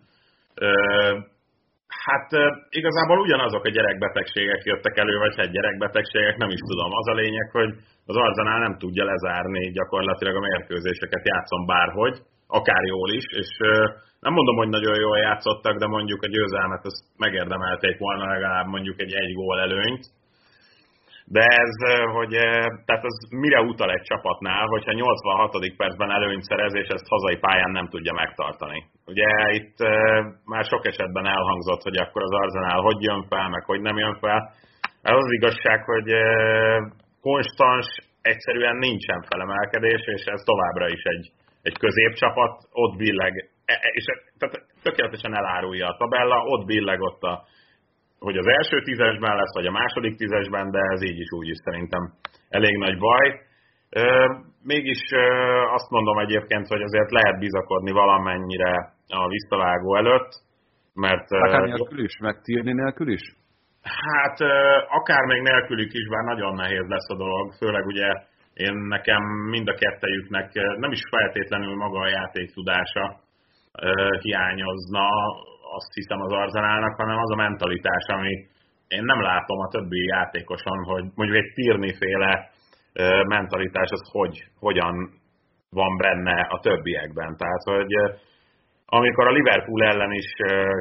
[1.89, 2.29] Hát
[2.69, 6.91] igazából ugyanazok a gyerekbetegségek jöttek elő, vagy hát gyerekbetegségek, nem is tudom.
[6.91, 7.71] Az a lényeg, hogy
[8.05, 12.17] az Arzenál nem tudja lezárni gyakorlatilag a mérkőzéseket, játszom bárhogy,
[12.47, 13.49] akár jól is, és
[14.19, 19.01] nem mondom, hogy nagyon jól játszottak, de mondjuk a győzelmet azt megérdemelték volna legalább mondjuk
[19.01, 20.03] egy egy gól előnyt,
[21.35, 21.75] de ez,
[22.17, 22.33] hogy
[22.87, 25.75] tehát az mire utal egy csapatnál, hogyha 86.
[25.77, 28.83] percben előnyt szerez, és ezt hazai pályán nem tudja megtartani.
[29.05, 29.77] Ugye itt
[30.45, 34.17] már sok esetben elhangzott, hogy akkor az Arsenal hogy jön fel, meg hogy nem jön
[34.19, 34.53] fel.
[35.01, 36.07] Ez az igazság, hogy
[37.21, 37.87] konstans
[38.21, 44.05] egyszerűen nincsen felemelkedés, és ez továbbra is egy, egy középcsapat, ott billeg, e, e, és
[44.39, 47.43] tehát tökéletesen elárulja a tabella, ott billeg ott a
[48.19, 51.57] hogy az első tízesben lesz, vagy a második tízesben, de ez így is úgy is
[51.63, 52.03] szerintem
[52.49, 53.39] elég nagy baj.
[54.63, 55.01] Mégis
[55.73, 58.73] azt mondom egyébként, hogy azért lehet bizakodni valamennyire
[59.07, 60.31] a visszavágó előtt,
[60.93, 61.27] mert...
[61.29, 63.21] Akár nélkül is, meg Tierney nélkül is?
[63.81, 64.39] Hát
[64.89, 68.07] akár még nélkülük is, bár nagyon nehéz lesz a dolog, főleg ugye
[68.53, 73.19] én nekem mind a kettejüknek nem is feltétlenül maga a játék tudása
[74.21, 75.07] hiányozna,
[75.77, 78.33] azt hiszem az Arzenálnak, hanem az a mentalitás, ami
[78.87, 82.49] én nem látom a többi játékoson, hogy mondjuk egy Tierney féle
[83.27, 84.95] mentalitás az hogy, hogyan
[85.69, 87.35] van benne a többiekben.
[87.37, 87.93] Tehát, hogy
[88.85, 90.29] amikor a Liverpool ellen is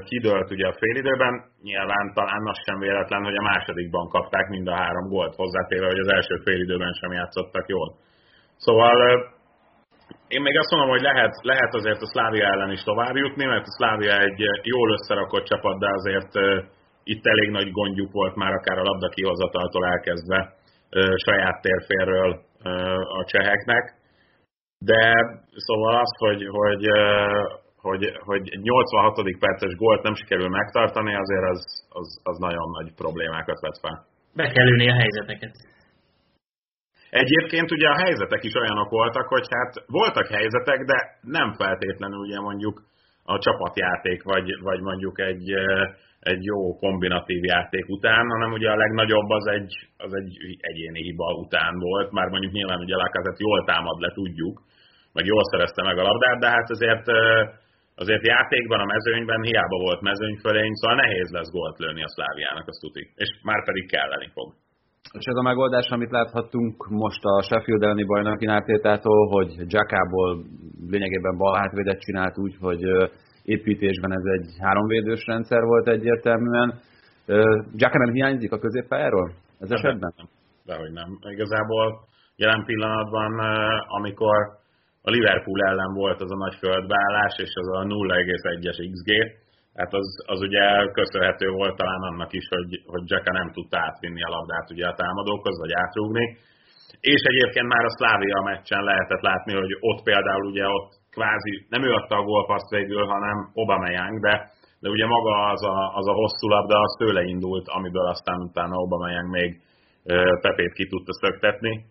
[0.04, 4.76] kidőlt ugye a félidőben, nyilván talán az sem véletlen, hogy a másodikban kapták mind a
[4.76, 7.94] három gólt hozzátéve, hogy az első félidőben sem játszottak jól.
[8.56, 8.96] Szóval
[10.28, 13.66] én még azt mondom, hogy lehet, lehet azért a Szlávia ellen is tovább jutni, mert
[13.66, 16.32] a Szlávia egy jól összerakott csapat, de azért
[17.04, 20.52] itt elég nagy gondjuk volt már akár a labda kihozataltól elkezdve
[21.24, 22.40] saját térférről
[23.20, 23.84] a cseheknek.
[24.78, 25.00] De
[25.66, 26.84] szóval az, hogy, hogy,
[27.80, 29.38] hogy, hogy egy 86.
[29.38, 34.06] perces gólt nem sikerül megtartani, azért az, az, az nagyon nagy problémákat vet fel.
[34.34, 35.52] Be kell ülni a helyzeteket.
[37.10, 42.40] Egyébként ugye a helyzetek is olyanok voltak, hogy hát voltak helyzetek, de nem feltétlenül ugye
[42.40, 42.82] mondjuk
[43.24, 45.52] a csapatjáték, vagy, vagy mondjuk egy,
[46.20, 51.34] egy jó kombinatív játék után, hanem ugye a legnagyobb az egy, az egy egyéni hiba
[51.44, 54.62] után volt, már mondjuk nyilván ugye Lacazette jól támad le, tudjuk,
[55.12, 57.06] meg jól szerezte meg a labdát, de hát azért
[58.02, 62.80] azért játékban, a mezőnyben hiába volt mezőnyfölény, szóval nehéz lesz gólt lőni a Szláviának, azt
[62.80, 63.04] tuti.
[63.14, 64.48] És már pedig kelleni fog.
[65.12, 70.44] És ez a megoldás, amit láthattunk most a Sheffield elleni bajnoki Nártétától, hogy Jackából
[70.86, 72.82] lényegében bal hátvédet csinált úgy, hogy
[73.42, 76.80] építésben ez egy háromvédős rendszer volt egyértelműen.
[77.74, 80.12] Jacka nem hiányzik a középpályáról ez esetben?
[80.16, 80.26] Nem,
[80.64, 81.18] dehogy nem.
[81.20, 82.00] Igazából
[82.36, 83.38] jelen pillanatban,
[83.86, 84.36] amikor
[85.02, 89.10] a Liverpool ellen volt az a nagy földbeállás, és az a 0,1-es XG,
[89.78, 90.64] hát az, az ugye
[91.00, 94.98] köszönhető volt talán annak is, hogy, hogy Jacka nem tudta átvinni a labdát ugye a
[95.00, 96.26] támadókhoz, vagy átrúgni.
[97.12, 101.82] És egyébként már a Szlávia meccsen lehetett látni, hogy ott például ugye ott kvázi, nem
[101.88, 104.34] ő adta a gólpaszt végül, hanem Aubameyang, de,
[104.80, 108.74] de ugye maga az a, az a hosszú labda, az tőle indult, amiből aztán utána
[108.76, 109.50] Aubameyang még
[110.40, 111.84] Pepét ki tudta szöktetni.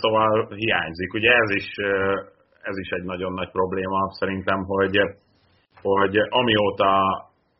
[0.00, 1.12] Szóval hiányzik.
[1.14, 1.68] Ugye ez is,
[2.62, 4.94] ez is egy nagyon nagy probléma szerintem, hogy
[5.94, 6.90] hogy amióta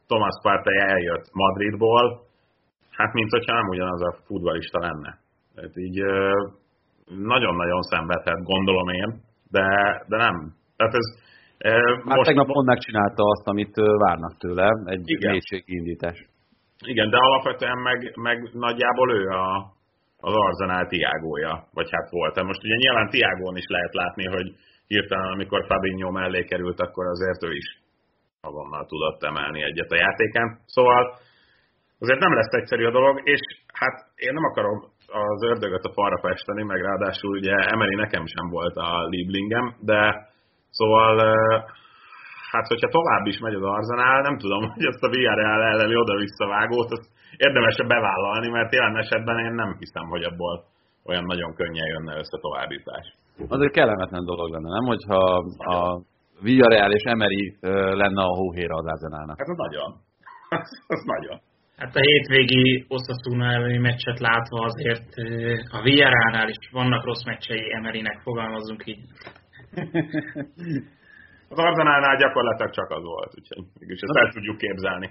[0.06, 2.04] Thomas Partey eljött Madridból,
[2.90, 5.18] hát mint hogyha nem ugyanaz a futbalista lenne.
[5.54, 5.98] Tehát így
[7.32, 9.20] nagyon-nagyon szenvedhet, gondolom én,
[9.50, 9.66] de,
[10.08, 10.36] de nem.
[10.76, 11.08] Tehát ez,
[12.04, 13.74] Már most, tegnap pont megcsinálta azt, amit
[14.04, 16.18] várnak tőle, egy mélységi indítás.
[16.84, 19.46] Igen, de alapvetően meg, meg nagyjából ő a,
[20.20, 22.42] az Arzenál Tiágója, vagy hát volt.
[22.42, 24.48] Most ugye nyilván Tiágón is lehet látni, hogy
[24.86, 27.85] hirtelen, amikor Fabinho mellé került, akkor azért ő is
[28.40, 30.58] azonnal tudott emelni egyet a játékán.
[30.66, 31.02] Szóval
[31.98, 33.40] azért nem lesz egyszerű a dolog, és
[33.72, 38.48] hát én nem akarom az ördögöt a falra festeni, meg ráadásul ugye Emeli nekem sem
[38.50, 40.00] volt a Lieblingem, de
[40.70, 41.36] szóval
[42.50, 46.46] hát hogyha tovább is megy az Arzenál, nem tudom, hogy ezt a VRL elleni oda-vissza
[46.46, 50.64] vágót, azt érdemes bevállalni, mert jelen esetben én nem hiszem, hogy abból
[51.04, 53.14] olyan nagyon könnyen jönne össze továbbítás.
[53.48, 54.84] Az egy kellemetlen dolog lenne, nem?
[54.84, 55.18] Hogyha
[55.56, 56.00] a
[56.40, 57.56] Villarreal és Emery
[58.02, 59.38] lenne a hóhéra az Arzenálnak.
[59.38, 59.90] Hát az nagyon.
[60.94, 61.40] az nagyon.
[61.76, 65.14] Hát a hétvégi Osasuna elleni meccset látva azért
[65.70, 69.00] a Villarrealnál is vannak rossz meccsei Emerynek, fogalmazunk így.
[71.52, 75.10] az Arzenálnál gyakorlatilag csak az volt, úgyhogy mégis ezt el tudjuk képzelni.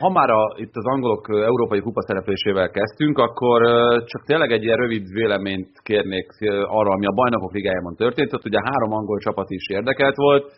[0.00, 3.62] Ha már a, itt az angolok európai kupa szereplésével kezdtünk, akkor
[4.04, 6.30] csak tényleg egy ilyen rövid véleményt kérnék
[6.64, 8.32] arra, ami a bajnokok ligájában történt.
[8.32, 10.52] Ott ugye három angol csapat is érdekelt volt.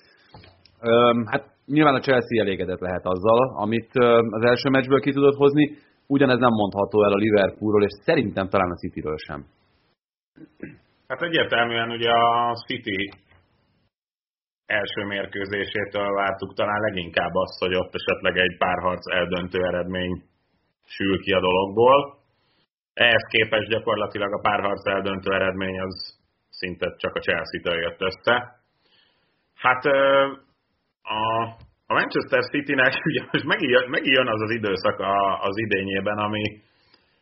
[1.24, 3.90] Hát nyilván a Chelsea elégedett lehet azzal, amit
[4.30, 5.76] az első meccsből ki tudott hozni.
[6.06, 9.44] Ugyanez nem mondható el a Liverpoolról, és szerintem talán a Cityről sem.
[11.08, 13.10] Hát egyértelműen ugye a City
[14.68, 20.22] első mérkőzésétől vártuk talán leginkább azt, hogy ott esetleg egy párharc eldöntő eredmény
[20.86, 22.16] sül ki a dologból.
[22.94, 26.18] Ehhez képest gyakorlatilag a párharc eldöntő eredmény az
[26.50, 28.34] szinte csak a Chelsea-től jött össze.
[29.54, 29.84] Hát
[31.02, 31.42] a,
[31.86, 34.98] a Manchester City-nek ugye most megint, megint jön az az időszak
[35.40, 36.44] az idényében, ami,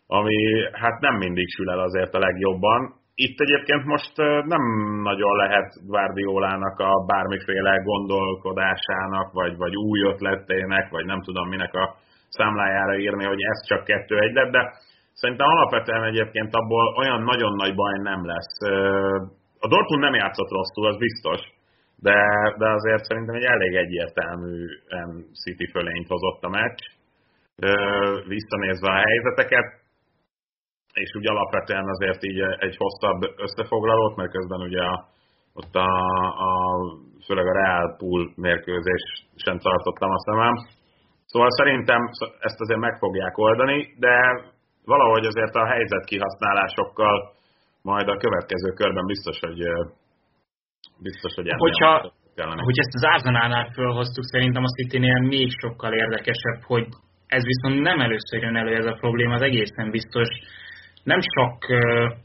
[0.07, 0.37] ami
[0.73, 2.95] hát nem mindig sül el azért a legjobban
[3.25, 4.17] itt egyébként most
[4.53, 4.63] nem
[5.03, 11.95] nagyon lehet Guardiolának a bármiféle gondolkodásának, vagy, vagy új ötletének, vagy nem tudom minek a
[12.29, 14.73] számlájára írni, hogy ez csak kettő egy lett, de
[15.13, 18.57] szerintem alapvetően egyébként abból olyan nagyon nagy baj nem lesz.
[19.59, 21.41] A Dortmund nem játszott rosszul, az biztos,
[21.97, 22.17] de,
[22.59, 25.11] de azért szerintem egy elég egyértelműen
[25.43, 26.81] City fölényt hozott a meccs,
[28.27, 29.85] visszanézve a helyzeteket
[31.03, 34.97] és úgy alapvetően azért így egy hosszabb összefoglalót, mert közben ugye a,
[35.61, 35.91] ott a,
[36.49, 36.53] a,
[37.27, 39.05] főleg a Real Pool mérkőzés
[39.45, 40.55] sem tartottam a szemem.
[41.27, 42.01] Szóval szerintem
[42.39, 44.15] ezt azért meg fogják oldani, de
[44.85, 47.17] valahogy azért a helyzet kihasználásokkal
[47.83, 49.61] majd a következő körben biztos, hogy
[51.09, 52.13] biztos, hogy Hogyha,
[52.69, 56.87] hogy ezt az Arsenalnál fölhoztuk, szerintem a City-nél még sokkal érdekesebb, hogy
[57.27, 60.29] ez viszont nem először jön elő ez a probléma, az egészen biztos.
[61.07, 61.67] Nem csak,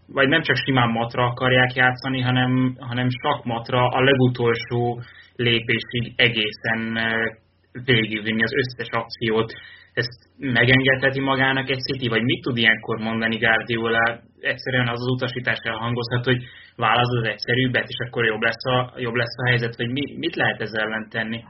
[0.08, 3.08] vagy nem csak simán matra akarják játszani, hanem, hanem
[3.44, 5.02] matra a legutolsó
[5.36, 6.98] lépésig egészen
[7.86, 9.54] végigvinni az összes akciót.
[9.94, 14.20] Ezt megengedheti magának egy City, vagy mit tud ilyenkor mondani Guardiola?
[14.40, 16.44] Egyszerűen az az utasítás elhangozhat, hogy
[16.76, 20.36] válasz az egyszerűbbet, és akkor jobb lesz a, jobb lesz a helyzet, vagy mi, mit
[20.36, 21.44] lehet ezzel ellen tenni?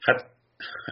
[0.00, 0.31] Hát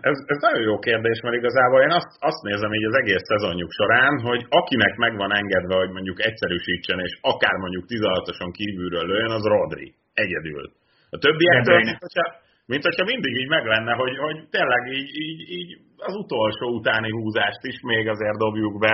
[0.09, 3.71] ez, ez nagyon jó kérdés, mert igazából én azt, azt nézem így az egész szezonjuk
[3.79, 9.31] során, hogy akinek meg van engedve, hogy mondjuk egyszerűsítsen, és akár mondjuk 16-oson kívülről lőjön,
[9.39, 9.89] az Rodri.
[10.14, 10.64] Egyedül.
[11.11, 12.25] A többiektől, mint hogyha,
[12.66, 17.11] mint hogyha mindig így meg lenne, hogy, hogy tényleg így, így, így az utolsó utáni
[17.11, 18.93] húzást is még azért dobjuk be.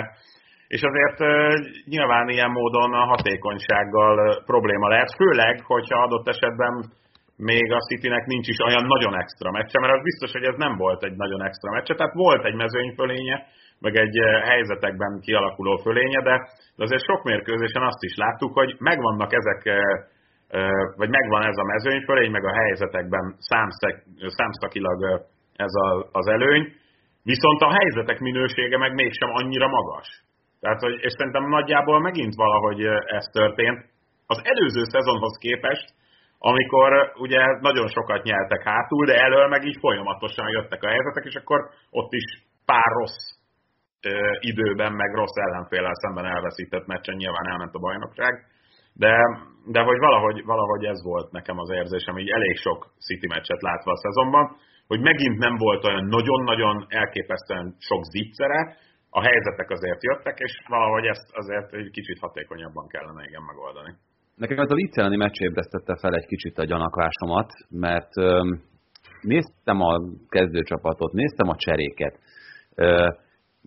[0.69, 1.19] És azért
[1.85, 6.73] nyilván ilyen módon a hatékonysággal probléma lehet, főleg, hogyha adott esetben
[7.37, 10.77] még a Citynek nincs is olyan nagyon extra meccse, mert az biztos, hogy ez nem
[10.77, 13.47] volt egy nagyon extra meccse, tehát volt egy mezőnyfölénye,
[13.79, 19.61] meg egy helyzetekben kialakuló fölénye, de, azért sok mérkőzésen azt is láttuk, hogy megvannak ezek,
[20.97, 25.27] vagy megvan ez a mezőnyfölény, meg a helyzetekben számszak, számszakilag
[25.57, 25.73] ez
[26.13, 26.73] az előny,
[27.23, 30.09] viszont a helyzetek minősége meg mégsem annyira magas.
[30.61, 32.81] Tehát, hogy, és szerintem nagyjából megint valahogy
[33.19, 33.85] ez történt.
[34.27, 35.87] Az előző szezonhoz képest
[36.39, 41.35] amikor ugye nagyon sokat nyeltek hátul, de elől meg így folyamatosan jöttek a helyzetek, és
[41.35, 42.27] akkor ott is
[42.65, 43.23] pár rossz
[44.03, 48.33] ö, időben, meg rossz ellenfélel szemben elveszített meccsen nyilván elment a bajnokság,
[48.93, 49.15] de,
[49.67, 53.91] de hogy valahogy, valahogy ez volt nekem az érzésem, így elég sok City meccset látva
[53.93, 54.57] a szezonban,
[54.87, 58.77] hogy megint nem volt olyan nagyon-nagyon elképesztően sok zicsere,
[59.11, 63.93] a helyzetek azért jöttek, és valahogy ezt azért egy kicsit hatékonyabban kellene igen megoldani.
[64.37, 68.13] Nekem ez a Lice meccs ébresztette fel egy kicsit a gyanakvásomat, mert
[69.21, 72.19] néztem a kezdőcsapatot, néztem a cseréket.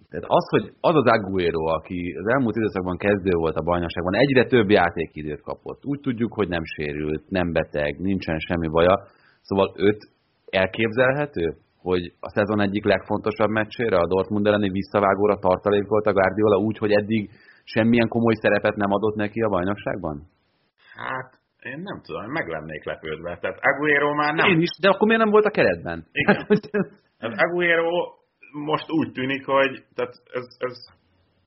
[0.10, 4.46] Tehát az, hogy az az Aguero, aki az elmúlt időszakban kezdő volt a bajnokságban, egyre
[4.46, 5.86] több játékidőt kapott.
[5.86, 8.96] Úgy tudjuk, hogy nem sérült, nem beteg, nincsen semmi baja.
[9.42, 10.10] Szóval őt
[10.50, 16.78] elképzelhető, hogy a szezon egyik legfontosabb meccsére, a Dortmund elleni visszavágóra tartalékolt a Guardiola úgy,
[16.78, 17.30] hogy eddig
[17.64, 20.28] semmilyen komoly szerepet nem adott neki a bajnokságban?
[21.08, 21.30] Hát,
[21.72, 23.38] én nem tudom, meg lennék lepődve.
[23.38, 24.50] Tehát Aguero már nem...
[24.50, 26.06] Én is, de akkor miért nem volt a keretben?
[26.12, 26.46] Igen.
[27.20, 28.20] Hát Aguero
[28.52, 30.76] most úgy tűnik, hogy tehát ez, ez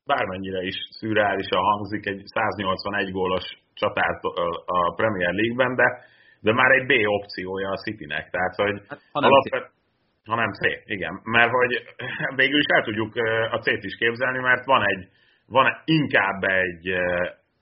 [0.07, 4.21] bármennyire is szürreálisan hangzik egy 181 gólos csatát
[4.65, 6.05] a Premier League-ben, de,
[6.41, 8.31] de már egy B opciója a Citynek.
[8.31, 9.71] Tehát, hogy hát, ha nem alapvet,
[10.25, 11.21] ha nem C, igen.
[11.23, 11.73] Mert hogy
[12.35, 13.17] végül is el tudjuk
[13.51, 15.09] a C-t is képzelni, mert van egy
[15.47, 16.87] van inkább egy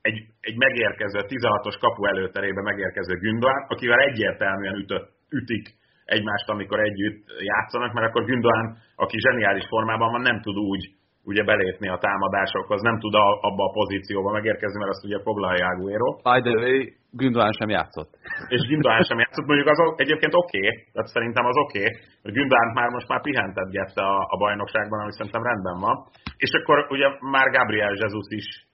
[0.02, 5.66] egy, egy megérkező, 16-os kapu előterébe megérkező Gündoğan, akivel egyértelműen ütött, ütik
[6.04, 10.82] egymást, amikor együtt játszanak, mert akkor Gündoğan, aki zseniális formában van, nem tud úgy
[11.24, 15.66] ugye belépni a támadásokhoz, nem tud a, abba a pozícióba megérkezni, mert azt ugye foglalja
[15.66, 16.08] Aguero.
[16.30, 16.78] By the way,
[17.20, 18.10] Gündoğan sem játszott.
[18.48, 21.92] És Gündoğan sem játszott, mondjuk az egyébként oké, okay, tehát szerintem az oké, okay,
[22.22, 25.96] mert Gündoğan már most már pihentetgette a, a bajnokságban, ami szerintem rendben van.
[26.44, 28.69] És akkor ugye már Gabriel Jesus is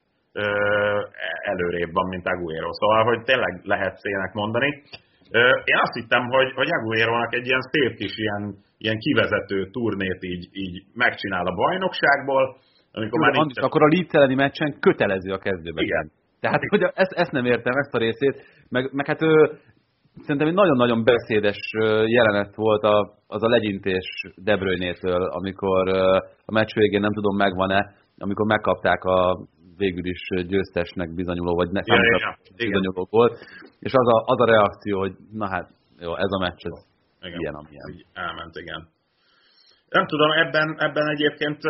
[1.53, 2.73] előrébb van, mint Aguero.
[2.73, 4.83] Szóval, hogy tényleg lehet szének mondani.
[5.65, 10.49] Én azt hittem, hogy, hogy Aguero-nak egy ilyen szép kis ilyen, ilyen kivezető turnét így,
[10.53, 12.57] így megcsinál a bajnokságból,
[12.93, 13.59] amikor már nincs...
[13.59, 15.85] Akkor a Leeds elleni meccsen kötelező a kezdőben.
[15.85, 16.11] Igen.
[16.41, 18.45] Tehát, hogy ezt, ezt nem értem, ezt a részét.
[18.69, 19.59] Meg, meg hát ő,
[20.21, 21.59] szerintem egy nagyon-nagyon beszédes
[22.07, 25.89] jelenet volt a, az a legyintés De Bruyne-től, amikor
[26.45, 29.47] a meccs végén nem tudom megvan-e, amikor megkapták a
[29.77, 33.39] végül is győztesnek bizonyuló, vagy ne ja, ja, bizonyuló volt.
[33.81, 35.69] És az a, az a reakció, hogy na hát,
[35.99, 36.87] jó, ez a meccs, ez
[37.21, 37.89] igen, ilyen, amilyen.
[37.93, 38.89] Így elment, igen.
[39.89, 41.61] Nem tudom, ebben, ebben egyébként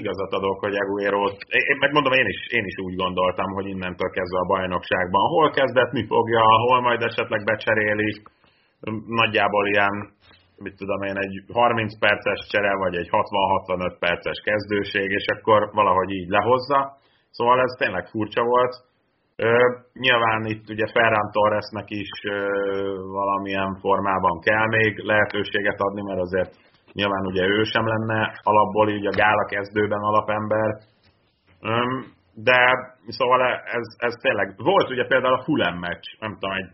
[0.00, 1.22] igazat adok, hogy Aguero,
[1.70, 6.06] én, megmondom, én is, én is úgy gondoltam, hogy innentől kezdve a bajnokságban hol kezdetni
[6.06, 8.22] fogja, hol majd esetleg becseréli,
[9.06, 9.94] nagyjából ilyen,
[10.56, 16.10] mit tudom én, egy 30 perces csere, vagy egy 60-65 perces kezdőség, és akkor valahogy
[16.10, 16.80] így lehozza.
[17.36, 18.74] Szóval ez tényleg furcsa volt.
[19.92, 22.10] Nyilván itt ugye Ferran Torresnek is
[23.18, 26.52] valamilyen formában kell még lehetőséget adni, mert azért
[26.92, 30.68] nyilván ugye ő sem lenne alapból így a gála kezdőben alapember.
[32.34, 32.60] De
[33.06, 33.40] szóval
[33.78, 36.70] ez, ez tényleg, volt ugye például a Fulham meccs, nem tudom, egy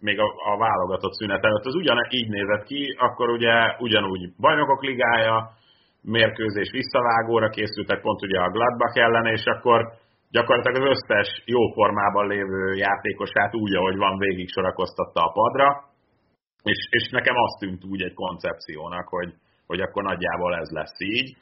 [0.00, 4.82] még a, a válogatott szünet előtt, az ugyan így nézett ki, akkor ugye ugyanúgy bajnokok
[4.82, 5.50] ligája,
[6.02, 9.92] mérkőzés visszavágóra készültek pont ugye a Gladbach ellen, és akkor
[10.30, 15.84] gyakorlatilag az összes jó formában lévő játékosát úgy, ahogy van, végig sorakoztatta a padra,
[16.62, 19.32] és, és nekem azt tűnt úgy egy koncepciónak, hogy,
[19.66, 21.36] hogy akkor nagyjából ez lesz így,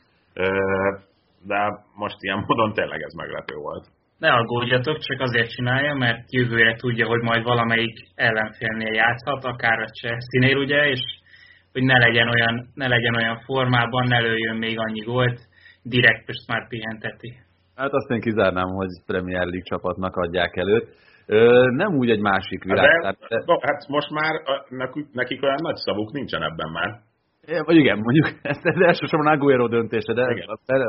[1.47, 1.59] de
[1.95, 3.87] most ilyen módon tényleg ez meglepő volt.
[4.19, 9.91] Ne aggódjatok, csak azért csinálja, mert jövőre tudja, hogy majd valamelyik ellenfélnél játszhat, akár a
[9.91, 11.01] Csesztinél ugye, és
[11.73, 15.39] hogy ne legyen olyan, ne legyen olyan formában, ne lőjön még annyi gólt,
[15.83, 17.31] direkt most már pihenteti.
[17.77, 20.89] Hát azt én kizárnám, hogy Premier League csapatnak adják előtt.
[21.27, 23.05] Ö, nem úgy egy másik világ.
[23.05, 23.59] Hát, de, de...
[23.61, 24.33] hát most már
[24.69, 27.01] nekik, nekik olyan nagy szavuk nincsen ebben már.
[27.47, 30.47] É, vagy igen, mondjuk ez, ez elsősorban Aguero döntése, de igen.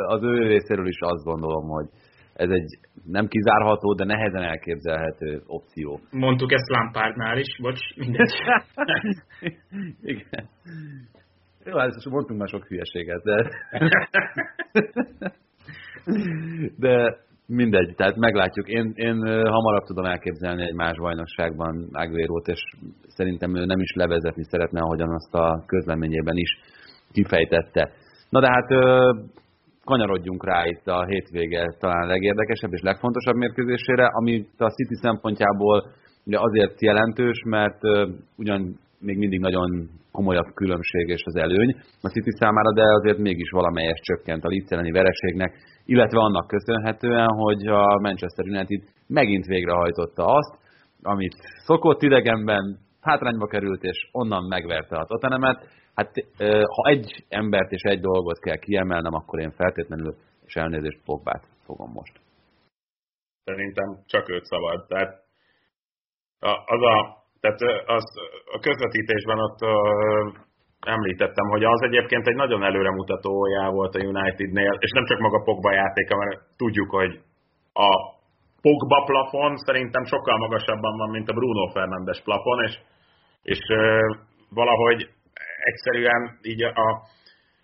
[0.07, 1.85] az ő részéről is azt gondolom, hogy
[2.33, 5.99] ez egy nem kizárható, de nehezen elképzelhető opció.
[6.11, 8.31] Mondtuk ezt Lampardnál is, bocs, mindegy.
[10.13, 10.49] Igen.
[11.65, 13.49] Jó, hát mondtunk már sok hülyeséget, de...
[16.85, 17.17] de
[17.47, 18.67] mindegy, tehát meglátjuk.
[18.67, 22.61] Én, én hamarabb tudom elképzelni egy más bajnokságban Aguero-t, és
[23.07, 26.59] szerintem ő nem is levezetni szeretne, ahogyan azt a közleményében is
[27.11, 27.91] kifejtette.
[28.29, 28.69] Na de hát
[29.91, 35.77] kanyarodjunk rá itt a hétvége talán legérdekesebb és legfontosabb mérkőzésére, ami a City szempontjából
[36.25, 37.81] ugye azért jelentős, mert
[38.37, 38.61] ugyan
[38.99, 39.69] még mindig nagyon
[40.11, 41.71] komolyabb különbség és az előny
[42.01, 45.51] a City számára, de azért mégis valamelyes csökkent a Leeds vereségnek,
[45.85, 50.53] illetve annak köszönhetően, hogy a Manchester United megint végrehajtotta azt,
[51.01, 51.35] amit
[51.65, 55.67] szokott idegenben, hátrányba került, és onnan megverte a Tottenhamet.
[55.95, 56.11] Hát
[56.75, 60.15] ha egy embert és egy dolgot kell kiemelnem, akkor én feltétlenül,
[60.45, 62.19] és elnézést Pogbát fogom most.
[63.43, 64.87] Szerintem csak őt szabad.
[64.87, 65.11] Tehát
[66.65, 66.95] az a,
[67.39, 68.03] tehát az,
[68.55, 69.59] a közvetítésben ott
[70.79, 75.71] említettem, hogy az egyébként egy nagyon előremutatójá volt a Unitednél, és nem csak maga Pogba
[75.71, 77.19] játéka, mert tudjuk, hogy
[77.73, 77.89] a
[78.61, 82.79] Pogba plafon szerintem sokkal magasabban van, mint a Bruno Fernandes plafon, és,
[83.41, 83.59] és
[84.49, 85.09] valahogy
[85.63, 87.07] egyszerűen így a,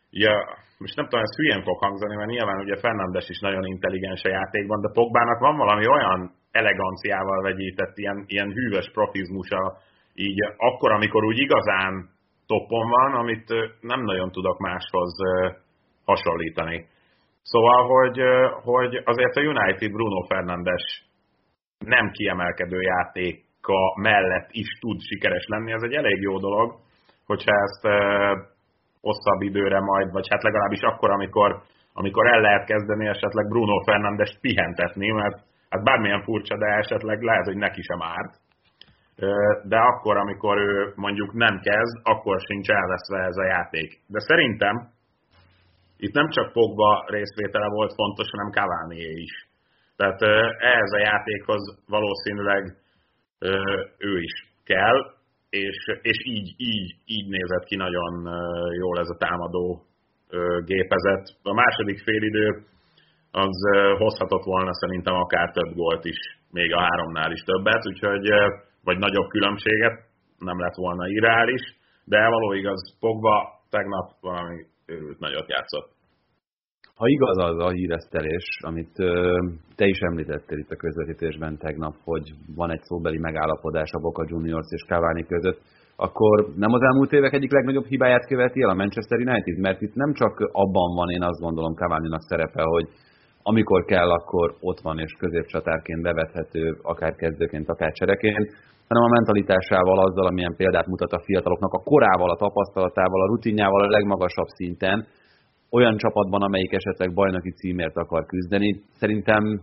[0.10, 3.66] így a most nem tudom, ez hülyén fog hangzani, mert nyilván ugye Fernandes is nagyon
[3.66, 9.78] intelligens a játékban, de Pogbának van valami olyan eleganciával vegyített, ilyen, ilyen hűvös profizmusa,
[10.14, 12.10] így akkor, amikor úgy igazán
[12.48, 13.48] toppon van, amit
[13.82, 15.14] nem nagyon tudok máshoz
[16.06, 16.86] hasonlítani.
[17.41, 18.20] Szóval, hogy,
[18.64, 21.06] hogy azért a United Bruno Fernandes
[21.86, 26.76] nem kiemelkedő játéka mellett is tud sikeres lenni, ez egy elég jó dolog,
[27.28, 27.84] hogyha ezt
[29.01, 31.61] hosszabb időre majd, vagy hát legalábbis akkor, amikor,
[31.93, 35.38] amikor el lehet kezdeni esetleg Bruno Fernandes pihentetni, mert
[35.69, 38.34] hát bármilyen furcsa, de esetleg lehet, hogy neki sem árt.
[39.63, 43.99] De akkor, amikor ő mondjuk nem kezd, akkor sincs elveszve ez a játék.
[44.07, 44.75] De szerintem
[45.97, 49.47] itt nem csak Pogba részvétele volt fontos, hanem cavani is.
[49.95, 50.21] Tehát
[50.71, 52.75] ehhez a játékhoz valószínűleg
[53.97, 55.16] ő is kell,
[55.50, 58.14] és, és így, így, így nézett ki nagyon
[58.80, 59.82] jól ez a támadó
[60.66, 61.26] gépezet.
[61.43, 62.66] A második félidő
[63.32, 63.58] az
[63.98, 66.18] hozhatott volna szerintem akár több gólt is,
[66.52, 68.28] még a háromnál is többet, úgyhogy
[68.84, 70.06] vagy nagyobb különbséget,
[70.39, 71.62] nem lett volna irreális,
[72.06, 75.97] de való igaz, Pogba tegnap valami őrült nagyot játszott.
[76.99, 78.93] Ha igaz az a híresztelés, amit
[79.75, 82.25] te is említettél itt a közvetítésben tegnap, hogy
[82.55, 85.61] van egy szóbeli megállapodás a Boca Juniors és Cavani között,
[85.95, 89.57] akkor nem az elmúlt évek egyik legnagyobb hibáját követi el a Manchester United?
[89.57, 92.88] Mert itt nem csak abban van, én azt gondolom Cavani-nak szerepe, hogy
[93.41, 98.47] amikor kell, akkor ott van és középcsatárként bevethető, akár kezdőként, akár csereként,
[98.88, 103.84] hanem a mentalitásával, azzal, amilyen példát mutat a fiataloknak, a korával, a tapasztalatával, a rutinjával
[103.84, 105.07] a legmagasabb szinten,
[105.70, 108.82] olyan csapatban, amelyik esetleg bajnoki címért akar küzdeni.
[108.93, 109.61] Szerintem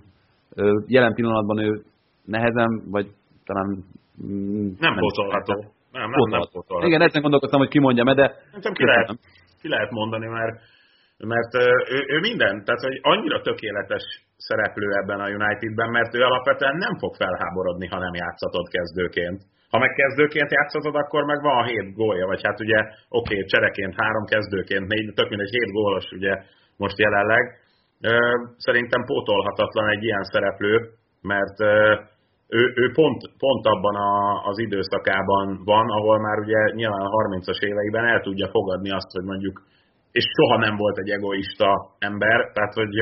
[0.86, 1.82] jelen pillanatban ő
[2.24, 3.06] nehezen, vagy
[3.44, 3.84] talán...
[4.26, 5.54] Mm, nem, pótolható.
[5.92, 6.86] Nem, nem, nem pótolható.
[6.86, 8.34] Igen, ezen gondolkoztam, hogy kimondjam de...
[8.62, 9.08] Nem ki lehet,
[9.60, 10.56] ki lehet mondani, mert,
[11.18, 11.54] mert
[11.88, 14.04] ő, ő minden, tehát hogy annyira tökéletes
[14.36, 19.40] szereplő ebben a Unitedben, mert ő alapvetően nem fog felháborodni, ha nem játszatod kezdőként.
[19.74, 22.78] Ha meg kezdőként játszhatod, akkor meg van a hét gólja, vagy hát ugye
[23.18, 26.34] oké, okay, csereként három, kezdőként négy, tök mindegy hét gólos ugye
[26.76, 27.44] most jelenleg.
[28.56, 30.74] Szerintem pótolhatatlan egy ilyen szereplő,
[31.22, 31.58] mert
[32.58, 34.12] ő, ő pont, pont abban a,
[34.50, 39.24] az időszakában van, ahol már ugye nyilván a 30-as éveiben el tudja fogadni azt, hogy
[39.24, 39.62] mondjuk
[40.18, 41.70] és soha nem volt egy egoista
[42.08, 42.94] ember, tehát hogy,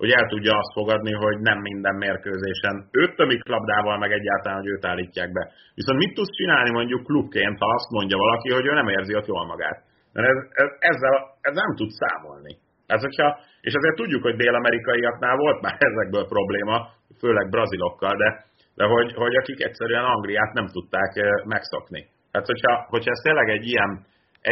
[0.00, 4.72] hogy el tudja azt fogadni, hogy nem minden mérkőzésen őt tömik labdával, meg egyáltalán, hogy
[4.74, 5.42] őt állítják be.
[5.74, 9.26] Viszont mit tudsz csinálni mondjuk klubként, ha azt mondja valaki, hogy ő nem érzi ott
[9.26, 9.78] jól magát?
[10.12, 12.52] Mert ez, ez, ezzel, ez nem tud számolni.
[12.86, 13.28] Ez, hogyha,
[13.60, 16.76] és azért tudjuk, hogy dél-amerikaiaknál volt már ezekből probléma,
[17.20, 18.28] főleg brazilokkal, de,
[18.74, 21.12] de hogy, hogy akik egyszerűen Angliát nem tudták
[21.44, 22.02] megszokni.
[22.30, 23.90] Tehát, hogyha, hogyha ez tényleg egy ilyen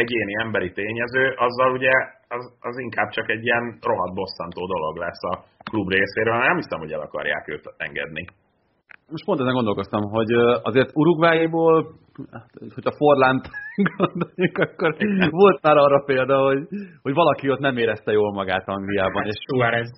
[0.01, 1.93] egyéni emberi tényező, azzal ugye
[2.27, 6.79] az, az inkább csak egy ilyen rohadt bosszantó dolog lesz a klub részéről, nem hiszem,
[6.79, 8.25] hogy el akarják őt engedni.
[9.13, 10.31] Most pont ezen gondolkoztam, hogy
[10.69, 11.75] azért Uruguayból,
[12.75, 13.45] hogyha Forlánt
[13.97, 14.91] gondoljuk, akkor
[15.29, 16.61] volt már arra példa, hogy,
[17.01, 19.25] hogy valaki ott nem érezte jól magát Angliában.
[19.25, 19.89] És Suárez.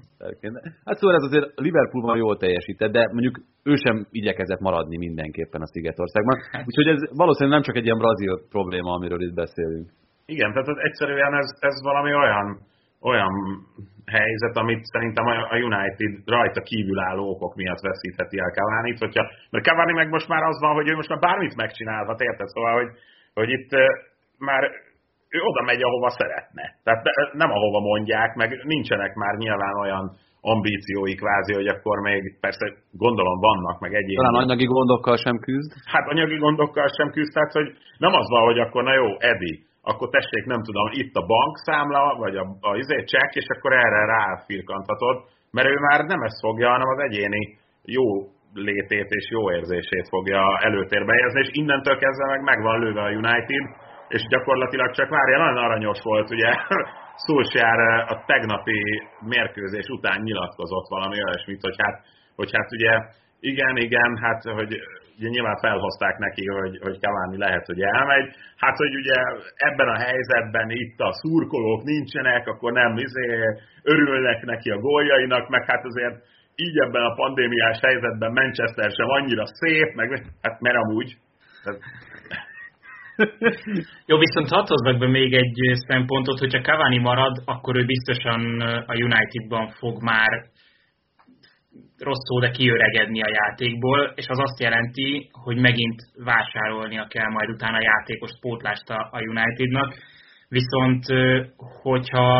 [0.85, 6.37] Hát Suárez azért Liverpoolban jól teljesített, de mondjuk ő sem igyekezett maradni mindenképpen a Szigetországban.
[6.51, 6.65] Hát.
[6.67, 9.87] Úgyhogy ez valószínűleg nem csak egy ilyen brazil probléma, amiről itt beszélünk.
[10.25, 12.47] Igen, tehát egyszerűen ez, ez valami olyan,
[13.01, 13.31] olyan
[14.05, 19.93] helyzet, amit szerintem a United rajta kívülálló okok miatt veszítheti el Cavani-t, hogyha, mert Cavani
[19.93, 22.47] meg most már az van, hogy ő most már bármit megcsinálhat, érted?
[22.47, 22.89] Szóval, hogy,
[23.33, 23.71] hogy itt
[24.37, 24.63] már
[25.29, 26.65] ő oda megy, ahova szeretne.
[26.83, 27.03] Tehát
[27.33, 30.05] nem ahova mondják, meg nincsenek már nyilván olyan
[30.53, 34.17] ambíciói kvázi, hogy akkor még persze gondolom vannak, meg egyéb.
[34.17, 35.71] Talán anyagi gondokkal sem küzd?
[35.85, 39.53] Hát anyagi gondokkal sem küzd, tehát hogy nem az van, hogy akkor na jó, Edi,
[39.89, 44.01] akkor tessék, nem tudom, itt a bankszámla, vagy a, a izé, csekk, és akkor erre
[44.05, 45.17] ráfirkanthatod,
[45.51, 47.43] mert ő már nem ezt fogja, hanem az egyéni
[47.97, 48.05] jó
[48.53, 53.65] létét és jó érzését fogja előtérbe helyezni, és innentől kezdve meg megvan lőve a United,
[54.07, 56.51] és gyakorlatilag csak várja, nagyon aranyos volt, ugye
[57.25, 57.79] Szulsjár
[58.13, 58.81] a tegnapi
[59.19, 62.05] mérkőzés után nyilatkozott valami olyasmit, hogy hát,
[62.35, 62.93] hogy hát ugye
[63.39, 64.73] igen, igen, hát hogy
[65.17, 68.27] ugye nyilván felhozták neki, hogy, hogy Cavani lehet, hogy elmegy.
[68.57, 69.17] Hát, hogy ugye
[69.55, 73.27] ebben a helyzetben itt a szurkolók nincsenek, akkor nem izé,
[73.83, 76.15] örülnek neki a góljainak, meg hát azért
[76.55, 80.09] így ebben a pandémiás helyzetben Manchester sem annyira szép, meg
[80.41, 81.17] hát mert amúgy.
[84.09, 85.57] Jó, viszont hadd hozzak be még egy
[85.87, 90.29] szempontot, hogyha Cavani marad, akkor ő biztosan a Unitedban fog már
[91.97, 97.49] rossz szó, de kiöregedni a játékból, és az azt jelenti, hogy megint vásárolnia kell majd
[97.49, 99.95] utána a játékos pótlást a Unitednak.
[100.47, 101.03] Viszont,
[101.81, 102.31] hogyha,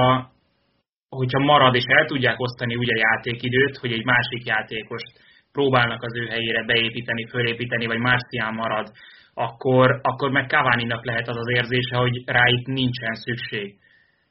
[1.10, 6.16] hogyha marad és el tudják osztani úgy a játékidőt, hogy egy másik játékost próbálnak az
[6.18, 8.92] ő helyére beépíteni, fölépíteni, vagy Marcián marad,
[9.34, 13.76] akkor, akkor meg cavani lehet az az érzése, hogy rá itt nincsen szükség.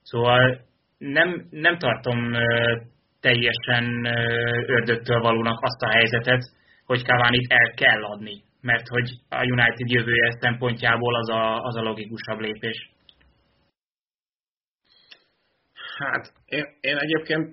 [0.03, 0.61] Szóval
[0.99, 2.19] nem, nem tartom
[3.27, 3.85] teljesen
[4.77, 6.43] ördögtől valónak azt a helyzetet,
[6.87, 11.83] hogy Cavani-t el kell adni, mert hogy a United jövője szempontjából az a, az a
[11.83, 12.79] logikusabb lépés.
[15.99, 17.49] Hát én, én egyébként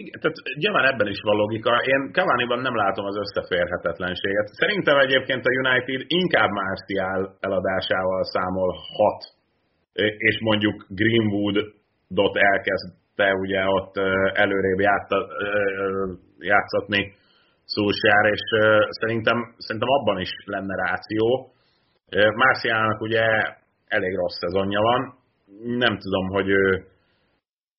[0.00, 1.72] igen, tehát nyilván ebben is van logika.
[1.92, 4.46] Én Cavani-ban nem látom az összeférhetetlenséget.
[4.46, 9.20] Szerintem egyébként a United inkább Martial eladásával számolhat,
[10.28, 13.96] és mondjuk Greenwood-dot elkezd te ugye ott
[14.32, 14.80] előrébb
[16.38, 17.14] játszatni
[17.64, 18.40] Szulsjár, és
[19.00, 21.50] szerintem, szerintem abban is lenne ráció.
[22.34, 23.24] Márciának ugye
[23.86, 25.14] elég rossz szezonja van,
[25.78, 26.86] nem tudom, hogy ő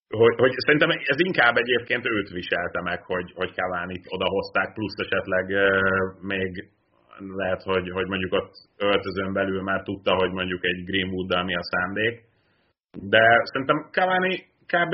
[0.09, 5.45] hogy, hogy szerintem ez inkább egyébként őt viselte meg, hogy, hogy Cavani-t odahozták, plusz esetleg
[6.21, 6.69] még
[7.17, 11.63] lehet, hogy, hogy mondjuk ott öltözön belül már tudta, hogy mondjuk egy Greenwood-dal mi a
[11.63, 12.23] szándék.
[12.91, 14.93] De szerintem Cavani kb.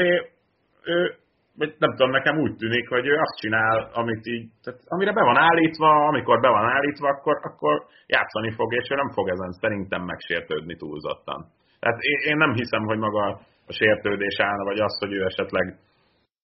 [0.84, 1.16] ő,
[1.56, 5.38] nem tudom, nekem úgy tűnik, hogy ő azt csinál, amit így, tehát amire be van
[5.38, 10.02] állítva, amikor be van állítva, akkor, akkor játszani fog, és ő nem fog ezen szerintem
[10.04, 11.46] megsértődni túlzottan.
[11.80, 13.26] Tehát én, én nem hiszem, hogy maga
[13.68, 15.78] a sértődés állna, vagy az, hogy ő esetleg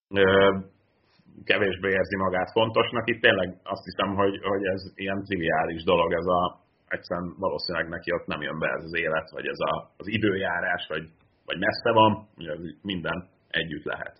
[0.10, 0.24] ö,
[1.46, 3.10] kevésbé érzi magát fontosnak.
[3.10, 8.14] Itt tényleg azt hiszem, hogy, hogy ez ilyen triviális dolog, ez a, egyszerűen valószínűleg neki
[8.14, 11.06] ott nem jön be ez az élet, vagy ez a, az időjárás, vagy,
[11.50, 13.18] vagy messze van, ugye minden
[13.50, 14.16] együtt lehet.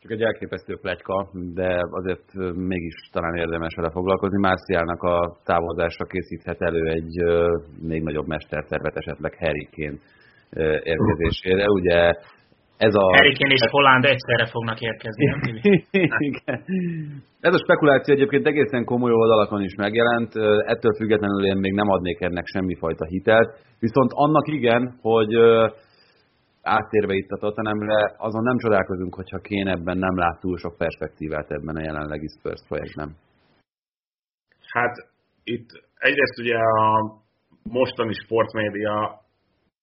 [0.00, 2.26] Csak egy elképesztő pletyka, de azért
[2.72, 4.38] mégis talán érdemes vele foglalkozni.
[4.40, 7.14] Márciának a távozásra készíthet elő egy
[7.80, 9.98] még nagyobb mestertervet, esetleg Harry Kane
[10.92, 11.64] érkezésére.
[11.68, 11.98] Ugye
[12.76, 13.04] ez a...
[13.40, 15.24] Kane és Holland egyszerre fognak érkezni,
[16.30, 16.58] Igen.
[17.40, 22.20] Ez a spekuláció egyébként egészen komoly oldalakon is megjelent, ettől függetlenül én még nem adnék
[22.20, 25.34] ennek semmifajta hitelt, viszont annak igen, hogy
[26.66, 31.50] áttérve itt a Tottenhamre, azon nem csodálkozunk, hogyha Kén ebben nem lát túl sok perspektívát
[31.50, 33.16] ebben a jelenlegi Spurs projektben.
[34.72, 34.94] Hát
[35.44, 35.68] itt
[35.98, 36.88] egyrészt ugye a
[37.62, 39.24] mostani sportmédia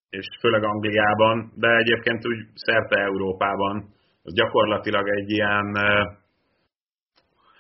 [0.10, 3.76] és főleg Angliában, de egyébként úgy szerte Európában,
[4.24, 5.76] az gyakorlatilag egy ilyen,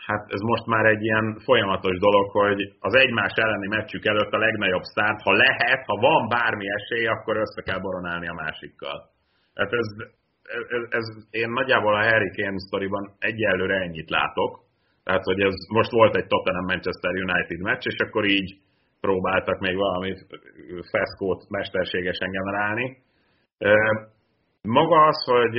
[0.06, 4.38] hát ez most már egy ilyen folyamatos dolog, hogy az egymás elleni meccsük előtt a
[4.38, 9.12] legnagyobb sztárt, ha lehet, ha van bármi esély, akkor össze kell boronálni a másikkal.
[9.55, 9.88] Hát ez,
[10.67, 14.61] ez, ez, én nagyjából a Harry Kane sztoriban egyelőre ennyit látok.
[15.03, 18.57] Tehát, hogy ez most volt egy Tottenham Manchester United meccs, és akkor így
[19.01, 20.13] próbáltak még valami
[20.91, 22.97] feszkót mesterségesen generálni.
[24.61, 25.55] Maga az, hogy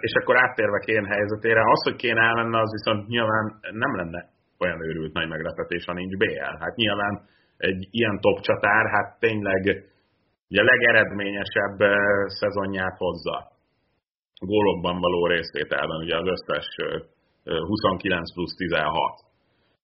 [0.00, 4.28] és akkor áttérve Kén helyzetére, az, hogy Kén elmenne, az viszont nyilván nem lenne
[4.58, 6.56] olyan őrült nagy meglepetés, ha nincs BL.
[6.64, 7.22] Hát nyilván
[7.56, 9.84] egy ilyen top csatár, hát tényleg
[10.50, 11.78] ugye a legeredményesebb
[12.26, 13.54] szezonját hozza
[14.38, 16.66] gólokban való részvételben, ugye az összes
[17.44, 19.24] 29 plusz 16.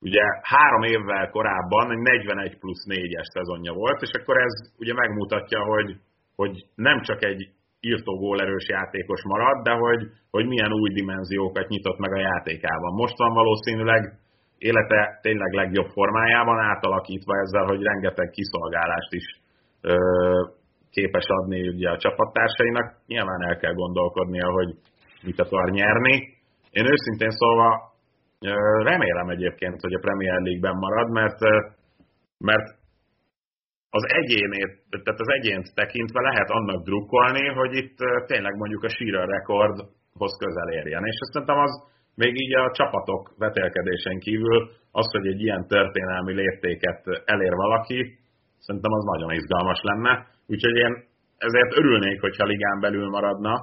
[0.00, 5.60] Ugye három évvel korábban egy 41 plusz 4-es szezonja volt, és akkor ez ugye megmutatja,
[5.64, 5.96] hogy,
[6.36, 11.98] hogy nem csak egy írtó gólerős játékos marad, de hogy, hogy milyen új dimenziókat nyitott
[11.98, 12.94] meg a játékában.
[12.94, 14.18] Most van valószínűleg
[14.58, 19.41] élete tényleg legjobb formájában átalakítva ezzel, hogy rengeteg kiszolgálást is
[20.90, 22.96] képes adni ugye a csapattársainak.
[23.06, 24.70] Nyilván el kell gondolkodnia, hogy
[25.22, 26.14] mit akar nyerni.
[26.70, 27.92] Én őszintén szólva
[28.82, 31.38] remélem egyébként, hogy a Premier League-ben marad, mert,
[32.38, 32.66] mert
[33.90, 34.72] az egyénét,
[35.04, 37.96] tehát az egyént tekintve lehet annak drukkolni, hogy itt
[38.26, 41.04] tényleg mondjuk a Shearer rekordhoz közel érjen.
[41.04, 46.32] És azt szerintem az még így a csapatok vetélkedésen kívül az, hogy egy ilyen történelmi
[46.32, 48.18] léptéket elér valaki,
[48.66, 50.12] szerintem az nagyon izgalmas lenne.
[50.52, 50.92] Úgyhogy én
[51.46, 53.54] ezért örülnék, hogyha ligán belül maradna,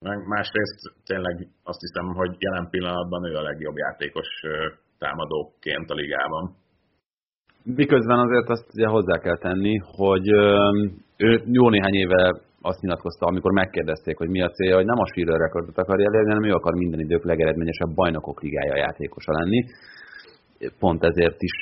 [0.00, 1.36] meg másrészt tényleg
[1.70, 4.28] azt hiszem, hogy jelen pillanatban ő a legjobb játékos
[4.98, 6.44] támadóként a ligában.
[7.62, 10.28] Miközben azért azt ugye hozzá kell tenni, hogy
[11.16, 15.06] ő jó néhány éve azt nyilatkozta, amikor megkérdezték, hogy mi a célja, hogy nem a
[15.06, 19.64] Schiller rekordot akarja elérni, hanem ő akar minden idők legeredményesebb bajnokok ligája játékosa lenni.
[20.78, 21.56] Pont ezért is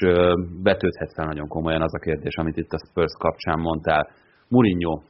[0.63, 4.09] betődhet fel nagyon komolyan az a kérdés, amit itt a Spurs kapcsán mondtál.
[4.49, 5.01] Mourinho.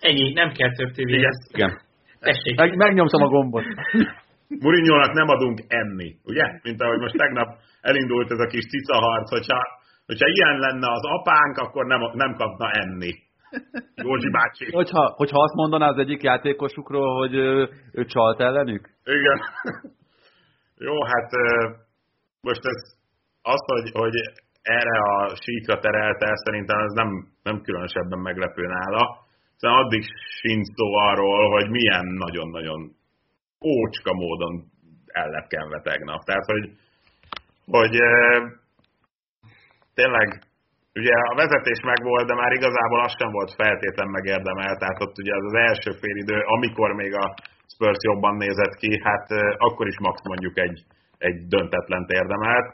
[0.00, 1.20] Ennyi, nem kell több tévé.
[1.48, 1.80] Igen.
[2.18, 2.56] Tessék.
[2.56, 3.64] Meg, megnyomtam a gombot.
[4.64, 6.46] Murinyónak nem adunk enni, ugye?
[6.62, 7.48] Mint ahogy most tegnap
[7.80, 9.60] elindult ez a kis cicaharc, hogyha,
[10.06, 13.12] hogyha ilyen lenne az apánk, akkor nem, nem kapna enni.
[13.94, 14.72] Józsi bácsi.
[14.72, 18.88] Hogyha, hogyha azt mondaná az egyik játékosukról, hogy ő, ő csalt ellenük?
[19.04, 19.38] Igen.
[20.86, 21.30] Jó, hát
[22.40, 22.80] most ez
[23.42, 24.16] az, hogy, hogy
[24.62, 27.10] erre a síkra terelte, szerintem ez nem,
[27.42, 29.04] nem különösebben meglepő nála.
[29.56, 30.04] Szóval addig
[30.40, 32.80] sincs szó arról, hogy milyen nagyon-nagyon
[33.64, 34.64] ócska módon
[35.06, 36.22] ellepkenve tegnap.
[36.22, 36.70] Tehát, hogy,
[37.66, 38.14] hogy e,
[39.94, 40.28] tényleg
[40.94, 45.34] ugye a vezetés megvolt, de már igazából az sem volt feltétlen megérdemel, tehát ott ugye
[45.34, 47.34] az, az első félidő, amikor még a
[47.72, 49.26] Spurs jobban nézett ki, hát
[49.56, 50.78] akkor is max mondjuk egy,
[51.18, 52.66] egy döntetlen érdemelt.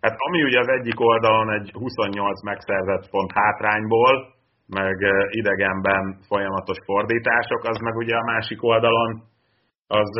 [0.00, 4.34] Hát ami ugye az egyik oldalon egy 28 megszerzett pont hátrányból,
[4.66, 4.96] meg
[5.30, 9.22] idegenben folyamatos fordítások, az meg ugye a másik oldalon
[9.86, 10.10] az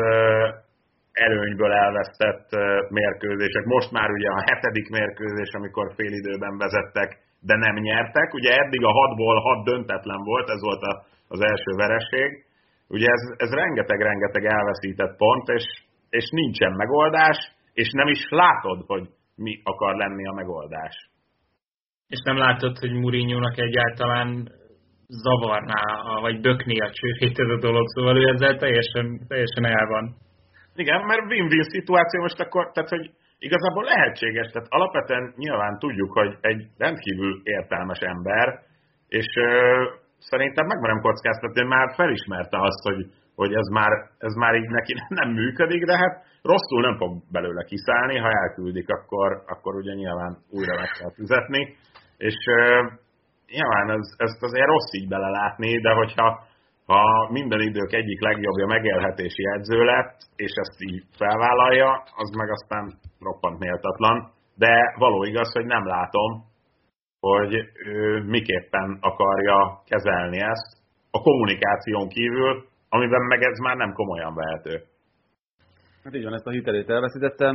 [1.12, 2.48] előnyből elvesztett
[2.88, 3.64] mérkőzések.
[3.64, 8.34] Most már ugye a hetedik mérkőzés, amikor félidőben vezettek, de nem nyertek.
[8.34, 10.82] Ugye eddig a hatból hat döntetlen volt, ez volt
[11.28, 12.45] az első vereség.
[12.88, 15.64] Ugye ez, ez rengeteg-rengeteg elveszített pont, és,
[16.10, 17.38] és nincsen megoldás,
[17.72, 21.10] és nem is látod, hogy mi akar lenni a megoldás.
[22.08, 24.48] És nem látod, hogy Mourinho-nak egyáltalán
[25.08, 25.82] zavarná,
[26.20, 30.16] vagy bökné a csőrét ez a dolog, szóval ő ezzel teljesen, teljesen el van.
[30.74, 36.36] Igen, mert win-win szituáció most akkor, tehát hogy igazából lehetséges, tehát alapvetően nyilván tudjuk, hogy
[36.40, 38.60] egy rendkívül értelmes ember,
[39.08, 39.26] és
[40.30, 43.00] szerintem megmerem kockáztatni, hogy már felismerte azt, hogy,
[43.40, 47.62] hogy ez, már, ez már így neki nem működik, de hát rosszul nem fog belőle
[47.64, 51.62] kiszállni, ha elküldik, akkor, akkor ugye nyilván újra meg kell fizetni,
[52.16, 52.38] és
[53.54, 56.28] nyilván ez, ezt azért rossz így belelátni, de hogyha
[56.86, 62.92] ha minden idők egyik legjobbja megélhetési edző lett, és ezt így felvállalja, az meg aztán
[63.20, 64.30] roppant méltatlan.
[64.54, 66.44] De való igaz, hogy nem látom,
[67.28, 67.54] hogy
[67.86, 70.70] ő miképpen akarja kezelni ezt
[71.10, 74.82] a kommunikáción kívül, amiben meg ez már nem komolyan vehető.
[76.04, 77.54] Hát így van, ezt a hitelét elveszítettem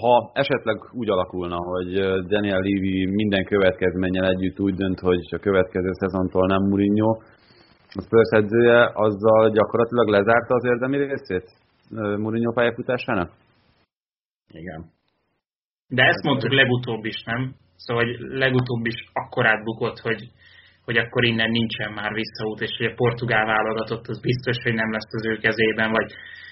[0.00, 1.92] ha esetleg úgy alakulna, hogy
[2.26, 7.10] Daniel Levy minden következménnyel együtt úgy dönt, hogy a következő szezontól nem Mourinho,
[7.94, 11.46] a Spurs edzője, azzal gyakorlatilag lezárta az érdemi részét
[12.16, 13.30] Mourinho pályafutásának?
[14.48, 14.90] Igen.
[15.88, 17.54] De ezt mondtuk legutóbb is, nem?
[17.84, 18.12] Szóval hogy
[18.44, 20.20] legutóbb is akkor átbukott, hogy
[20.88, 24.92] hogy akkor innen nincsen már visszaút, és hogy a portugál válogatott az biztos, hogy nem
[24.92, 26.08] lesz az ő kezében, vagy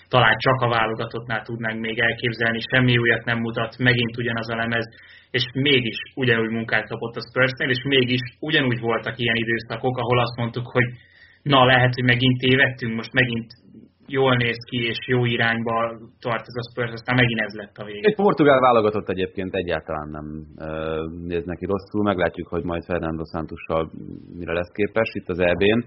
[0.09, 4.87] talán csak a válogatottnál tudnánk még elképzelni, semmi újat nem mutat, megint ugyanaz a lemez,
[5.31, 10.37] és mégis ugyanúgy munkát kapott a Spursnél, és mégis ugyanúgy voltak ilyen időszakok, ahol azt
[10.37, 10.89] mondtuk, hogy
[11.43, 13.51] na lehet, hogy megint tévedtünk, most megint
[14.07, 15.75] jól néz ki, és jó irányba
[16.21, 18.09] tart ez a Spurs, aztán megint ez lett a vége.
[18.09, 20.27] Egy portugál válogatott egyébként egyáltalán nem
[21.33, 23.91] néz neki rosszul, meglátjuk, hogy majd Fernando Santussal
[24.39, 25.81] mire lesz képes itt az EB-n.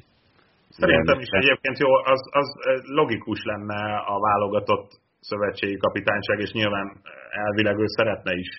[0.69, 2.47] Szerintem is egyébként jó, az, az
[2.83, 3.81] logikus lenne
[4.13, 4.89] a válogatott
[5.19, 6.87] szövetségi kapitányság, és nyilván
[7.29, 8.49] elvileg ő szeretne is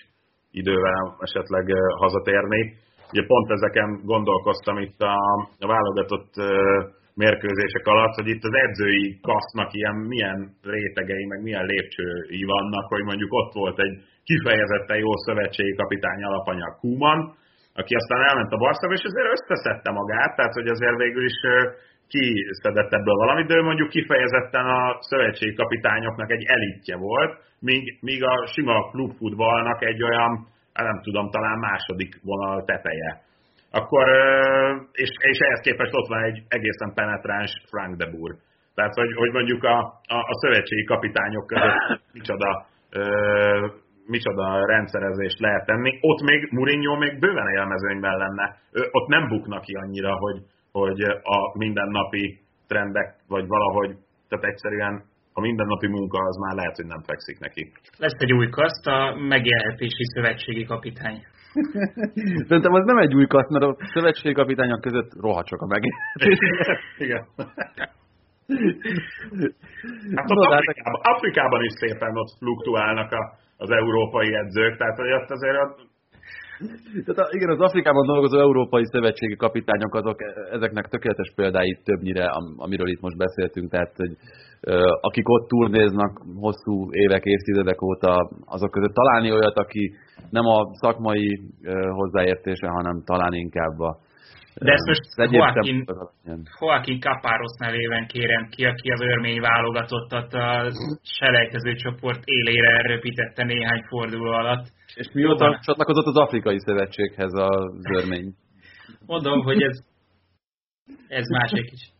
[0.51, 1.65] idővel esetleg
[1.97, 2.73] hazatérni.
[3.11, 5.15] Ugye pont ezeken gondolkoztam itt a,
[5.59, 6.33] a válogatott
[7.15, 13.03] mérkőzések alatt, hogy itt az edzői kasznak ilyen milyen rétegei, meg milyen lépcsői vannak, hogy
[13.03, 17.19] mondjuk ott volt egy kifejezetten jó szövetségi kapitány alapanyag Kuman,
[17.73, 21.37] aki aztán elment a Barszába, és azért összeszedte magát, tehát hogy azért végül is
[22.13, 28.23] kiszedett ebből valamit, de ő mondjuk kifejezetten a szövetségi kapitányoknak egy elitje volt, míg, míg
[28.23, 33.21] a sima klubfutballnak egy olyan, nem tudom, talán második vonal teteje.
[33.71, 34.05] Akkor,
[34.91, 38.35] és, és ehhez képest ott van egy egészen penetráns Frank de Boer.
[38.75, 39.77] Tehát, hogy, hogy mondjuk a,
[40.07, 43.03] a, a szövetségi kapitányok között micsoda, ö,
[44.07, 45.97] micsoda rendszerezést lehet tenni.
[46.01, 48.55] Ott még Mourinho még bőven élmezőnyben lenne.
[48.71, 50.41] Ö, ott nem buknak ki annyira, hogy,
[50.71, 53.95] hogy a mindennapi trendek, vagy valahogy,
[54.29, 57.71] tehát egyszerűen a mindennapi munka az már lehet, hogy nem fekszik neki.
[57.97, 61.25] Lesz egy új kaszt, a megélhetési szövetségi kapitány.
[62.47, 66.37] Szerintem az nem egy új kaszt, mert a szövetségi kapitányok között rohadt csak a megélhetés.
[67.05, 67.25] Igen.
[70.15, 75.11] Hát ott hát Afrikában, Afrikában is szépen ott fluktuálnak a, az európai edzők, tehát hogy
[75.11, 75.90] ott azért ott
[77.05, 80.17] tehát igen, az Afrikában dolgozó európai szövetségi kapitányok azok
[80.51, 82.25] ezeknek tökéletes példái többnyire,
[82.57, 84.15] amiről itt most beszéltünk, tehát hogy
[85.01, 89.93] akik ott turnéznak hosszú évek, évtizedek óta, azok között találni olyat, aki
[90.29, 91.39] nem a szakmai
[91.89, 93.97] hozzáértése, hanem talán inkább a
[94.55, 95.85] de ezt most Joaquin,
[96.59, 100.71] Joaquin Capáros nevében kérem ki, aki az örmény válogatottat a
[101.01, 104.65] selejtező csoport élére röpítette néhány forduló alatt.
[104.95, 105.59] És mióta Jóban.
[105.61, 108.33] csatlakozott az Afrikai Szövetséghez az örmény?
[109.05, 109.77] Mondom, hogy ez,
[111.07, 111.91] ez másik is.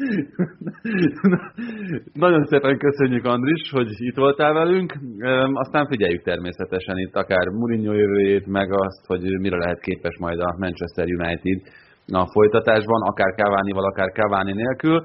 [2.24, 4.92] Nagyon szépen köszönjük, Andris, hogy itt voltál velünk.
[5.52, 10.56] Aztán figyeljük természetesen itt akár Mourinho jövőjét, meg azt, hogy mire lehet képes majd a
[10.58, 11.60] Manchester United
[12.18, 14.98] a folytatásban, akár Cavani-val, akár Cavani nélkül.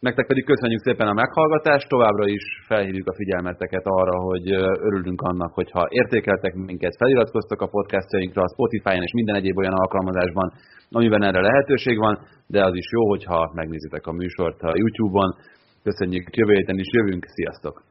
[0.00, 4.52] Nektek pedig köszönjük szépen a meghallgatást, továbbra is felhívjuk a figyelmeteket arra, hogy
[4.88, 10.52] örülünk annak, hogyha értékeltek minket, feliratkoztak a podcastjainkra, a Spotify-on és minden egyéb olyan alkalmazásban,
[10.90, 15.34] amiben erre lehetőség van, de az is jó, hogyha megnézitek a műsort a YouTube-on.
[15.82, 17.82] Köszönjük, jövő héten is jövünk, sziasztok!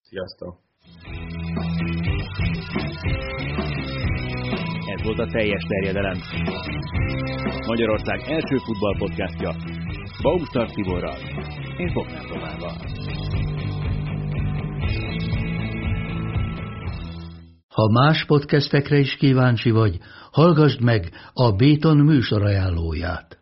[0.00, 0.54] Sziasztok!
[5.02, 6.18] Ez volt a teljes terjedelem.
[7.66, 9.54] Magyarország első futballpodcastja
[10.22, 11.18] Baumstark Tiborral
[11.76, 12.76] és Bognár Tomával.
[17.68, 19.98] Ha más podcastekre is kíváncsi vagy,
[20.30, 23.41] hallgassd meg a Béton műsor ajánlóját.